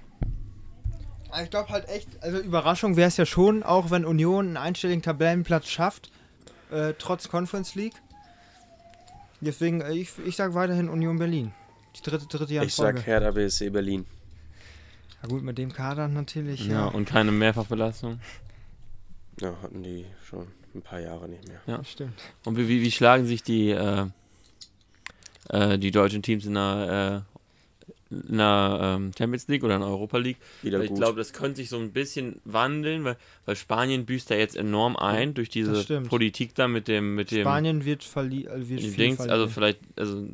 [1.29, 4.57] Aber ich glaube halt echt, also Überraschung wäre es ja schon, auch wenn Union einen
[4.57, 6.09] einstelligen Tabellenplatz schafft,
[6.71, 7.95] äh, trotz Conference League.
[9.41, 11.53] Deswegen, äh, ich, ich sag weiterhin Union Berlin.
[11.95, 12.99] Die dritte, dritte Jahr Ich Folge.
[12.99, 14.05] sag Hertha BSC Berlin.
[15.21, 16.65] Ja gut, mit dem Kader natürlich.
[16.67, 16.73] Ja.
[16.73, 16.85] Ja.
[16.87, 18.19] und keine Mehrfachbelastung.
[19.41, 21.59] Ja, hatten die schon ein paar Jahre nicht mehr.
[21.65, 21.83] Ja.
[21.83, 22.19] Stimmt.
[22.45, 24.05] Und wie, wie, wie schlagen sich die, äh,
[25.49, 27.25] äh, die deutschen Teams in der
[28.09, 30.37] in der ähm, Champions League oder in der Europa League.
[30.61, 34.35] Wieder ich glaube, das könnte sich so ein bisschen wandeln, weil, weil Spanien büßt da
[34.35, 35.83] jetzt enorm ein durch diese.
[36.01, 39.17] Politik da mit dem mit dem Spanien wird, verli äh, wird viel Dings.
[39.17, 39.29] verlieren.
[39.39, 40.25] Also vielleicht, also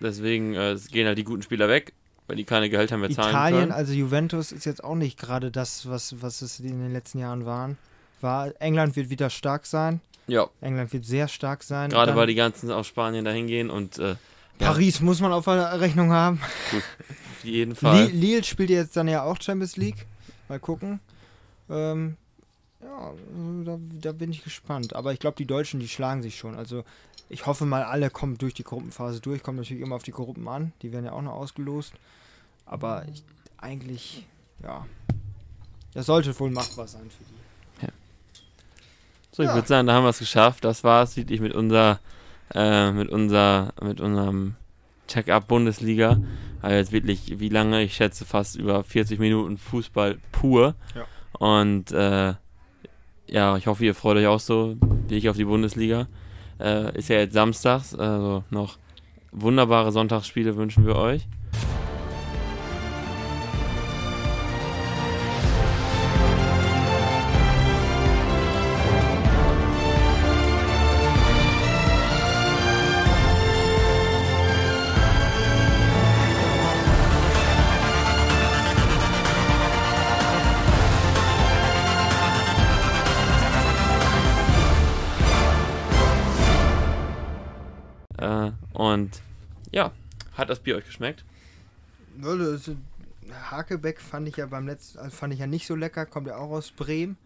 [0.00, 1.92] deswegen äh, es gehen halt die guten Spieler weg,
[2.26, 3.72] weil die keine Gehälter mehr zahlen Italien, können.
[3.72, 7.46] also Juventus, ist jetzt auch nicht gerade das, was, was es in den letzten Jahren
[7.46, 7.78] waren.
[8.20, 8.52] War.
[8.60, 10.00] England wird wieder stark sein.
[10.26, 11.90] Ja, England wird sehr stark sein.
[11.90, 14.16] gerade weil die ganzen aus Spanien dahin gehen und äh,
[14.60, 14.66] ja.
[14.68, 16.40] Paris muss man auf der Rechnung haben.
[16.42, 18.06] auf jeden Fall.
[18.08, 20.06] Lille spielt jetzt dann ja auch Champions League.
[20.48, 21.00] Mal gucken.
[21.68, 22.16] Ähm,
[22.80, 23.12] ja,
[23.64, 24.94] da, da bin ich gespannt.
[24.94, 26.54] Aber ich glaube, die Deutschen, die schlagen sich schon.
[26.56, 26.84] Also
[27.28, 29.42] ich hoffe mal, alle kommen durch die Gruppenphase durch.
[29.42, 30.72] Kommt natürlich immer auf die Gruppen an.
[30.82, 31.92] Die werden ja auch noch ausgelost.
[32.66, 33.22] Aber ich,
[33.58, 34.24] eigentlich,
[34.62, 34.86] ja,
[35.94, 37.36] das sollte wohl machbar sein für die.
[39.32, 39.54] So, ich Ja.
[39.54, 40.64] würde sagen, da haben wir es geschafft.
[40.64, 42.00] Das war's wirklich mit unser,
[42.54, 44.54] äh, mit unser, mit unserem
[45.08, 46.20] Check-up Bundesliga.
[46.62, 47.82] Also jetzt wirklich, wie lange?
[47.82, 50.74] Ich schätze fast über 40 Minuten Fußball pur.
[50.94, 51.04] Ja.
[51.38, 52.34] Und äh,
[53.28, 54.76] ja, ich hoffe, ihr freut euch auch so
[55.08, 56.08] wie ich auf die Bundesliga.
[56.58, 58.78] Äh, ist ja jetzt samstags, also noch
[59.32, 61.26] wunderbare Sonntagsspiele wünschen wir euch.
[88.92, 89.22] Und
[89.72, 89.92] ja,
[90.32, 91.24] hat das Bier euch geschmeckt?
[93.50, 96.36] Hakebeck fand ich ja beim letzten, also fand ich ja nicht so lecker, kommt ja
[96.36, 97.16] auch aus Bremen.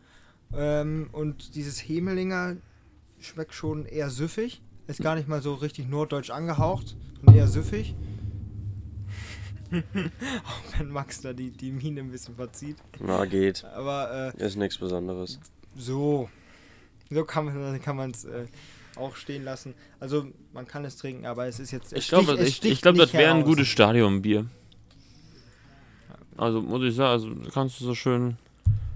[0.52, 2.56] Ähm, und dieses Hemelinger
[3.20, 4.62] schmeckt schon eher süffig.
[4.86, 7.94] Ist gar nicht mal so richtig norddeutsch angehaucht, sondern eher süffig.
[9.72, 12.76] auch wenn Max da die, die Miene ein bisschen verzieht.
[12.98, 13.64] Na, geht.
[13.64, 15.38] Aber äh, Ist nichts Besonderes.
[15.76, 16.28] so.
[17.12, 18.46] So kann man kann es äh,
[19.00, 19.74] auch stehen lassen.
[19.98, 21.92] Also man kann es trinken, aber es ist jetzt.
[21.92, 24.46] es Ich glaube, ich, ich glaub, das wäre ein gutes Stadionbier.
[26.36, 28.36] Also muss ich sagen, also kannst du so schön,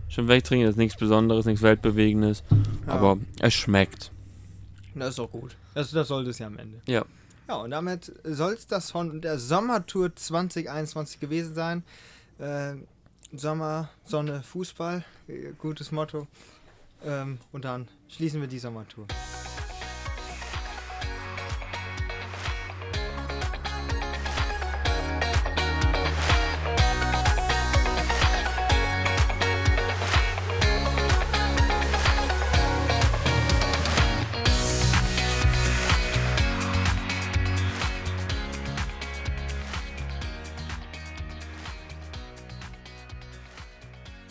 [0.09, 2.43] schön wegtrinken, das ist nichts Besonderes, nichts Weltbewegendes,
[2.87, 2.93] Ja.
[2.95, 4.11] aber es schmeckt.
[4.95, 5.57] Das ist doch gut.
[5.75, 6.81] Das, das sollte es ja am Ende.
[6.87, 7.05] Ja.
[7.49, 11.83] Ja, und damit soll es das von der Sommertour 2021 gewesen sein.
[12.39, 12.75] Äh,
[13.37, 16.27] Sommer, Sonne, Fußball, äh, gutes Motto.
[17.05, 19.07] Ähm, und dann schließen wir die Sommertour.